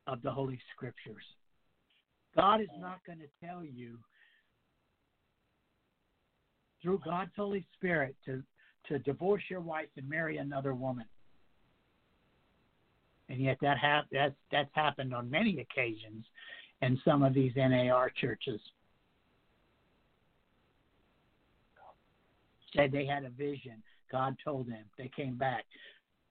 [0.06, 1.22] of the Holy Scriptures.
[2.36, 3.98] God is not going to tell you
[6.82, 8.42] through God's Holy Spirit to,
[8.88, 11.06] to divorce your wife and marry another woman.
[13.28, 16.24] And yet that hap- that's, that's happened on many occasions
[16.82, 18.60] in some of these NAR churches.
[22.74, 23.82] said they had a vision.
[24.10, 24.84] God told them.
[24.98, 25.64] They came back,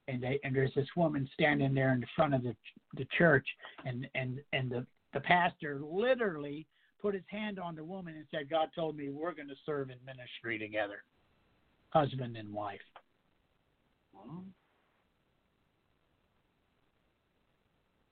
[0.08, 2.56] and they and there's this woman standing there in the front of the
[2.96, 3.48] the church,
[3.86, 6.66] and and and the the pastor literally
[7.02, 9.90] put his hand on the woman and said, "God told me we're going to serve
[9.90, 11.04] in ministry together,
[11.94, 12.82] husband and wife."
[14.18, 14.40] Mm-hmm.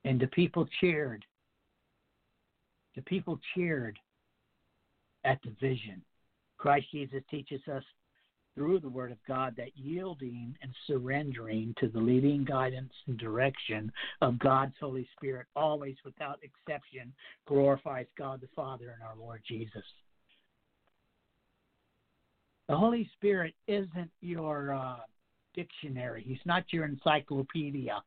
[0.04, 1.24] And the people cheered.
[2.96, 3.98] The people cheered
[5.24, 6.02] at the vision.
[6.58, 7.84] Christ Jesus teaches us
[8.54, 13.90] through the Word of God that yielding and surrendering to the leading guidance and direction
[14.20, 17.12] of God's Holy Spirit, always without exception,
[17.46, 19.84] glorifies God the Father and our Lord Jesus.
[22.68, 24.96] The Holy Spirit isn't your uh,
[25.54, 28.02] dictionary, He's not your encyclopedia.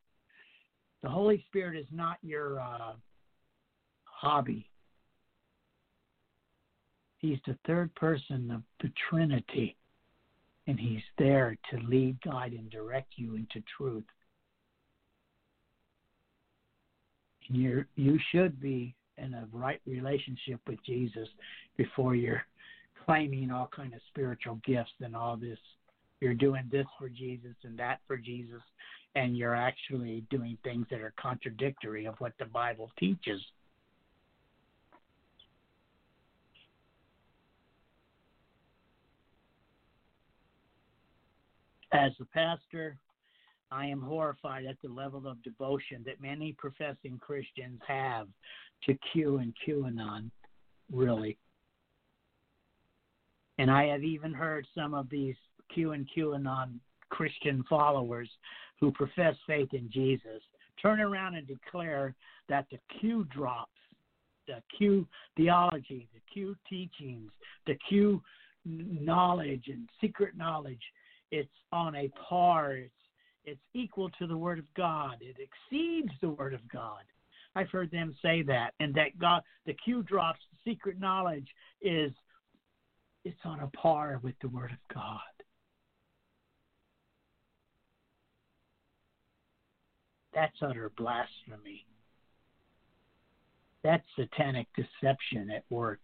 [1.02, 2.92] The Holy Spirit is not your uh,
[4.04, 4.68] hobby.
[7.18, 9.76] He's the third person of the Trinity,
[10.66, 14.04] and He's there to lead, guide, and direct you into truth.
[17.48, 21.28] And you you should be in a right relationship with Jesus
[21.76, 22.42] before you're
[23.06, 25.58] claiming all kind of spiritual gifts and all this.
[26.20, 28.62] You're doing this for Jesus and that for Jesus,
[29.14, 33.40] and you're actually doing things that are contradictory of what the Bible teaches.
[41.92, 42.98] As a pastor,
[43.70, 48.26] I am horrified at the level of devotion that many professing Christians have
[48.84, 50.30] to Q and QAnon,
[50.92, 51.38] really.
[53.58, 55.36] And I have even heard some of these
[55.72, 56.78] Q and QAnon
[57.08, 58.28] Christian followers
[58.80, 60.42] who profess faith in Jesus
[60.80, 62.14] turn around and declare
[62.48, 63.70] that the Q drops,
[64.46, 65.06] the Q
[65.36, 67.30] theology, the Q teachings,
[67.66, 68.22] the Q
[68.64, 70.82] knowledge and secret knowledge,
[71.30, 72.72] it's on a par.
[72.72, 72.92] It's
[73.44, 75.16] it's equal to the Word of God.
[75.20, 77.02] It exceeds the Word of God.
[77.54, 81.46] I've heard them say that, and that God, the Q drops, secret knowledge
[81.80, 82.12] is
[83.26, 85.18] it's on a par with the Word of God.
[90.32, 91.84] That's utter blasphemy.
[93.82, 96.00] That's satanic deception at work.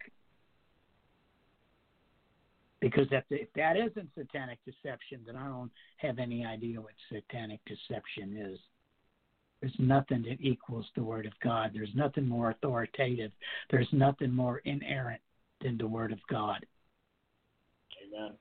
[2.80, 7.60] Because if, if that isn't satanic deception, then I don't have any idea what satanic
[7.66, 8.58] deception is.
[9.60, 11.70] There's nothing that equals the Word of God.
[11.72, 13.30] There's nothing more authoritative.
[13.70, 15.20] There's nothing more inerrant
[15.60, 16.66] than the Word of God.
[18.14, 18.32] Amen.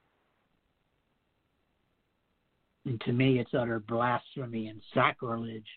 [2.86, 5.68] And to me, it's utter blasphemy and sacrilege.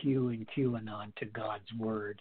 [0.00, 2.20] Q and QAnon to God's Word.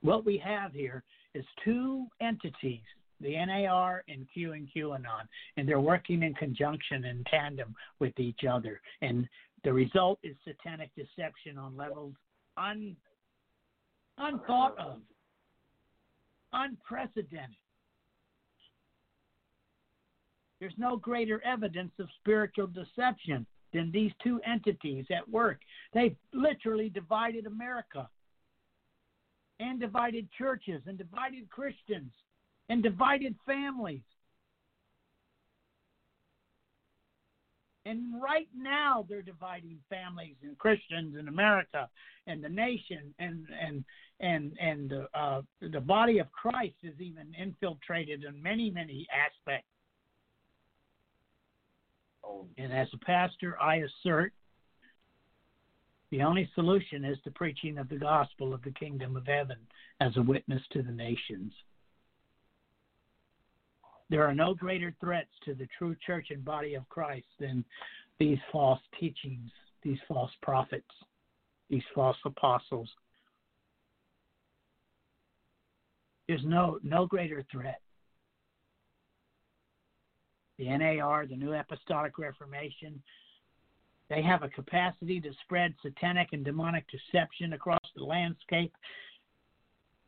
[0.00, 2.80] What we have here is two entities,
[3.20, 8.40] the NAR and Q and QAnon, and they're working in conjunction and tandem with each
[8.50, 8.80] other.
[9.00, 9.28] And
[9.62, 12.14] the result is satanic deception on levels
[12.56, 12.96] un,
[14.22, 14.98] unthought of,
[16.52, 17.56] unprecedented.
[20.60, 25.60] There's no greater evidence of spiritual deception than these two entities at work.
[25.92, 28.08] They've literally divided America
[29.58, 32.12] and divided churches and divided Christians
[32.68, 34.02] and divided families.
[37.84, 41.88] And right now they're dividing families and Christians in America
[42.28, 43.84] and the nation and and
[44.22, 49.66] and and the uh, the body of Christ is even infiltrated in many many aspects.
[52.24, 54.32] Oh, And as a pastor, I assert
[56.10, 59.56] the only solution is the preaching of the gospel of the kingdom of heaven
[60.00, 61.52] as a witness to the nations.
[64.10, 67.64] There are no greater threats to the true church and body of Christ than
[68.18, 69.50] these false teachings,
[69.82, 70.84] these false prophets,
[71.70, 72.90] these false apostles.
[76.32, 77.82] There's no no greater threat.
[80.56, 83.02] The NAR, the New Apostolic Reformation,
[84.08, 88.72] they have a capacity to spread satanic and demonic deception across the landscape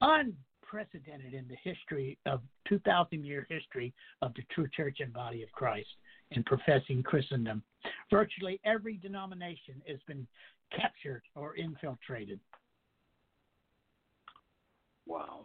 [0.00, 3.92] unprecedented in the history of 2,000 year history
[4.22, 5.90] of the true church and body of Christ
[6.30, 7.62] in professing Christendom.
[8.10, 10.26] Virtually every denomination has been
[10.74, 12.40] captured or infiltrated.
[15.04, 15.42] wow.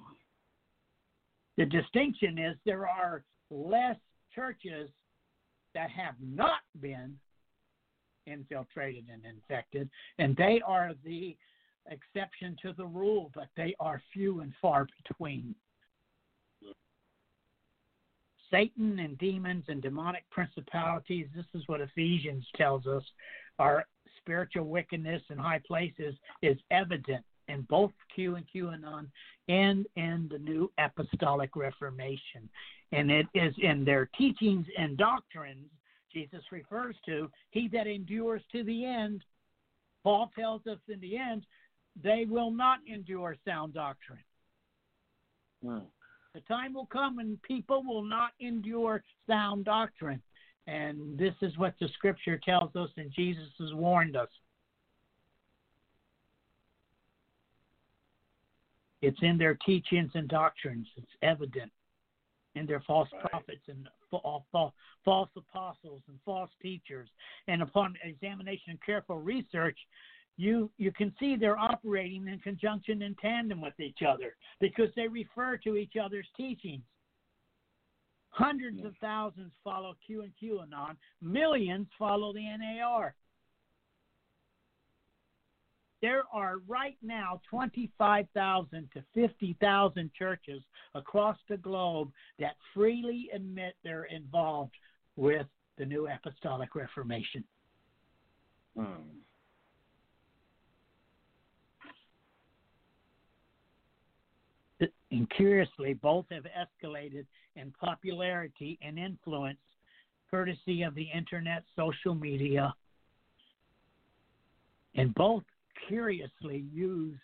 [1.60, 3.98] The distinction is there are less
[4.34, 4.90] churches
[5.76, 7.18] that have not been
[8.28, 11.36] infiltrated and infected, and they are the
[11.92, 15.54] exception to the rule, but they are few and far between.
[18.50, 23.04] Satan and demons and demonic principalities, this is what Ephesians tells us,
[23.60, 23.86] our
[24.18, 29.08] spiritual wickedness in high places is evident in both Q and QAnon
[29.50, 32.48] and in the New Apostolic Reformation.
[32.92, 35.68] And it is in their teachings and doctrines
[36.14, 39.24] Jesus refers to, he that endures to the end.
[40.04, 41.46] Paul tells us in the end,
[42.02, 44.20] they will not endure sound doctrine.
[45.64, 45.80] Hmm.
[46.34, 50.22] The time will come when people will not endure sound doctrine.
[50.68, 54.30] And this is what the scripture tells us, and Jesus has warned us.
[59.02, 61.72] It's in their teachings and doctrines, it's evident
[62.56, 63.22] in their false Right.
[63.24, 64.74] prophets and uh, fa-
[65.06, 67.10] false apostles and false teachers.
[67.48, 69.78] And upon examination and careful research,
[70.38, 75.08] you you can see they're operating in conjunction and tandem with each other because they
[75.08, 76.84] refer to each other's teachings.
[78.32, 80.96] Hundreds of thousands follow Q and QAnon.
[81.22, 83.16] Millions follow the NAR.
[86.02, 90.62] There are right now 25,000 to 50,000 churches
[90.96, 94.76] across the globe that freely admit they're involved
[95.18, 95.48] with
[95.78, 97.44] the New Apostolic Reformation.
[98.78, 99.20] Hmm.
[105.12, 109.58] and curiously, both have escalated in popularity and influence
[110.30, 112.74] courtesy of the internet, social media,
[114.96, 115.44] and both
[115.88, 117.18] curiously use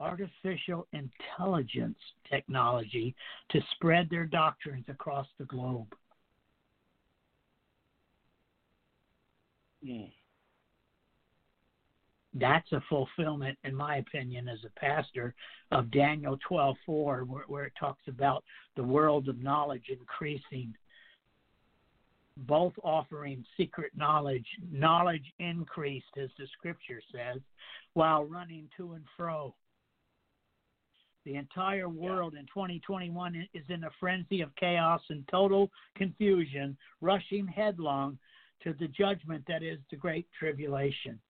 [0.00, 1.98] artificial intelligence
[2.30, 3.14] technology
[3.50, 5.92] to spread their doctrines across the globe.
[9.84, 10.04] Hmm.
[12.34, 15.34] that's a fulfillment, in my opinion, as a pastor,
[15.70, 18.44] of Daniel twelve four, where, where it talks about
[18.76, 20.74] the world of knowledge increasing,
[22.46, 27.40] both offering secret knowledge, knowledge increased, as the scripture says,
[27.94, 29.54] while running to and fro.
[31.24, 37.46] The entire world in 2021 is in a frenzy of chaos and total confusion, rushing
[37.46, 38.18] headlong
[38.62, 41.20] to the judgment that is the great tribulation.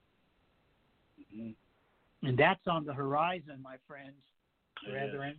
[1.19, 1.55] Mhm.
[2.23, 4.23] And that's on the horizon, my friends,
[4.83, 4.91] It
[5.35, 5.39] is.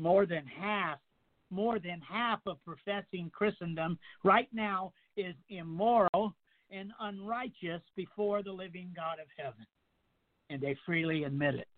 [0.00, 0.98] More than half,
[1.50, 6.34] more than half of professing Christendom right now is immoral
[6.70, 9.66] and unrighteous before the living God of heaven.
[10.48, 11.68] And they freely admit it.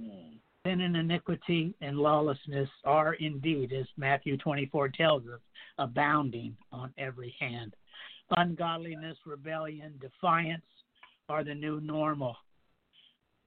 [0.00, 0.36] Hmm.
[0.64, 5.40] sin and iniquity and lawlessness are indeed, as Matthew 24 tells us,
[5.78, 7.74] abounding on every hand.
[8.36, 10.62] Ungodliness, rebellion, defiance
[11.28, 12.36] are the new normal.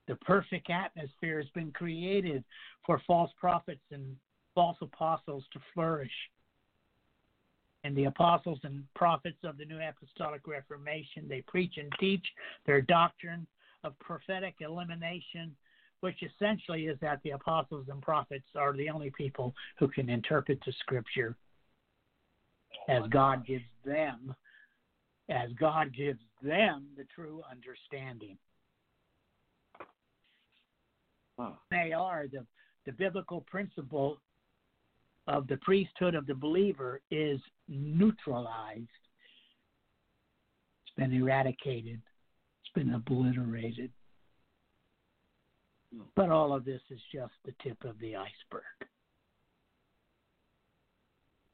[0.08, 2.44] The perfect atmosphere has been created
[2.86, 4.16] for false prophets and
[4.56, 6.12] false apostles to flourish.
[7.84, 12.26] And the apostles and prophets of the New Apostolic Reformation, they preach and teach
[12.66, 13.48] their doctrine
[13.84, 15.56] of prophetic elimination
[16.02, 20.60] which essentially is that the apostles and prophets are the only people who can interpret
[20.66, 21.36] the scripture
[22.90, 24.36] as God gives them,
[25.30, 28.38] as God gives them the true understanding.
[31.40, 31.52] Huh.
[31.70, 32.46] They are the,
[32.86, 34.20] the biblical principle
[35.28, 38.88] of the priesthood of the believer is neutralized.
[40.84, 42.02] It's been eradicated.
[42.62, 43.92] It's been obliterated.
[45.94, 46.04] Hmm.
[46.16, 48.64] But all of this is just the tip of the iceberg.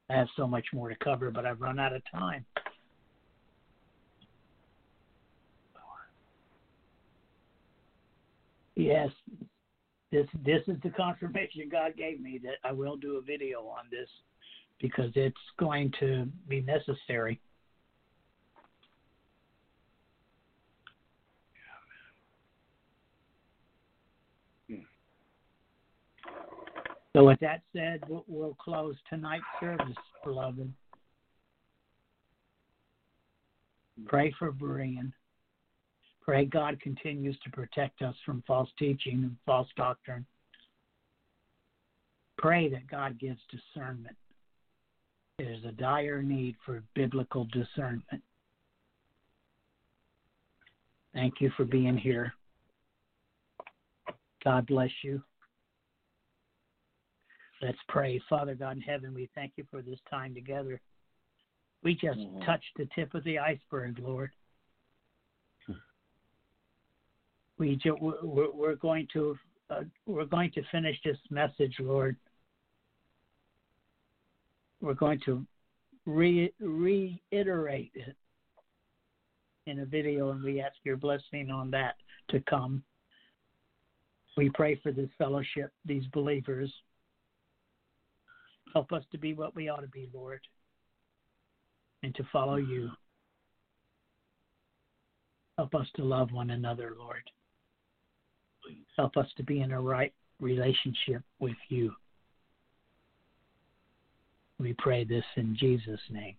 [0.09, 2.45] I have so much more to cover, but I've run out of time.
[8.77, 9.09] Yes,
[10.11, 13.85] this this is the confirmation God gave me that I will do a video on
[13.91, 14.07] this
[14.81, 17.39] because it's going to be necessary.
[27.13, 30.71] So, with that said, we'll, we'll close tonight's service, beloved.
[34.05, 35.11] Pray for Brian.
[36.27, 40.25] Pray God continues to protect us from false teaching and false doctrine.
[42.37, 44.15] Pray that God gives discernment.
[45.39, 48.21] There's a dire need for biblical discernment.
[51.13, 52.33] Thank you for being here.
[54.43, 55.23] God bless you.
[57.61, 58.21] Let's pray.
[58.29, 60.81] Father God in heaven, we thank you for this time together.
[61.83, 62.45] We just Mhm.
[62.45, 64.31] touched the tip of the iceberg, Lord.
[67.57, 69.37] We ju- we're, we're going to
[69.69, 72.15] uh, we're going to finish this message, Lord.
[74.79, 75.45] We're going to
[76.05, 78.15] re- reiterate it
[79.65, 81.95] in a video, and we ask your blessing on that
[82.29, 82.83] to come.
[84.37, 86.71] We pray for this fellowship, these believers.
[88.73, 90.41] Help us to be what we ought to be, Lord,
[92.03, 92.89] and to follow you.
[95.57, 97.23] Help us to love one another, Lord.
[98.95, 101.93] Help us to be in a right relationship with you.
[104.59, 106.35] We pray this in Jesus' name.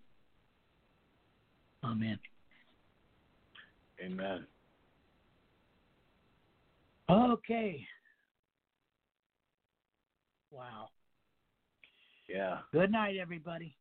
[1.85, 2.19] Amen.
[4.05, 4.47] Amen.
[7.09, 7.87] Okay.
[10.51, 10.89] Wow.
[12.29, 12.59] Yeah.
[12.73, 13.75] Good night, everybody.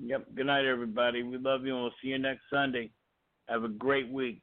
[0.00, 0.26] Yep.
[0.34, 1.22] Good night, everybody.
[1.22, 2.90] We love you, and we'll see you next Sunday.
[3.48, 4.42] Have a great week.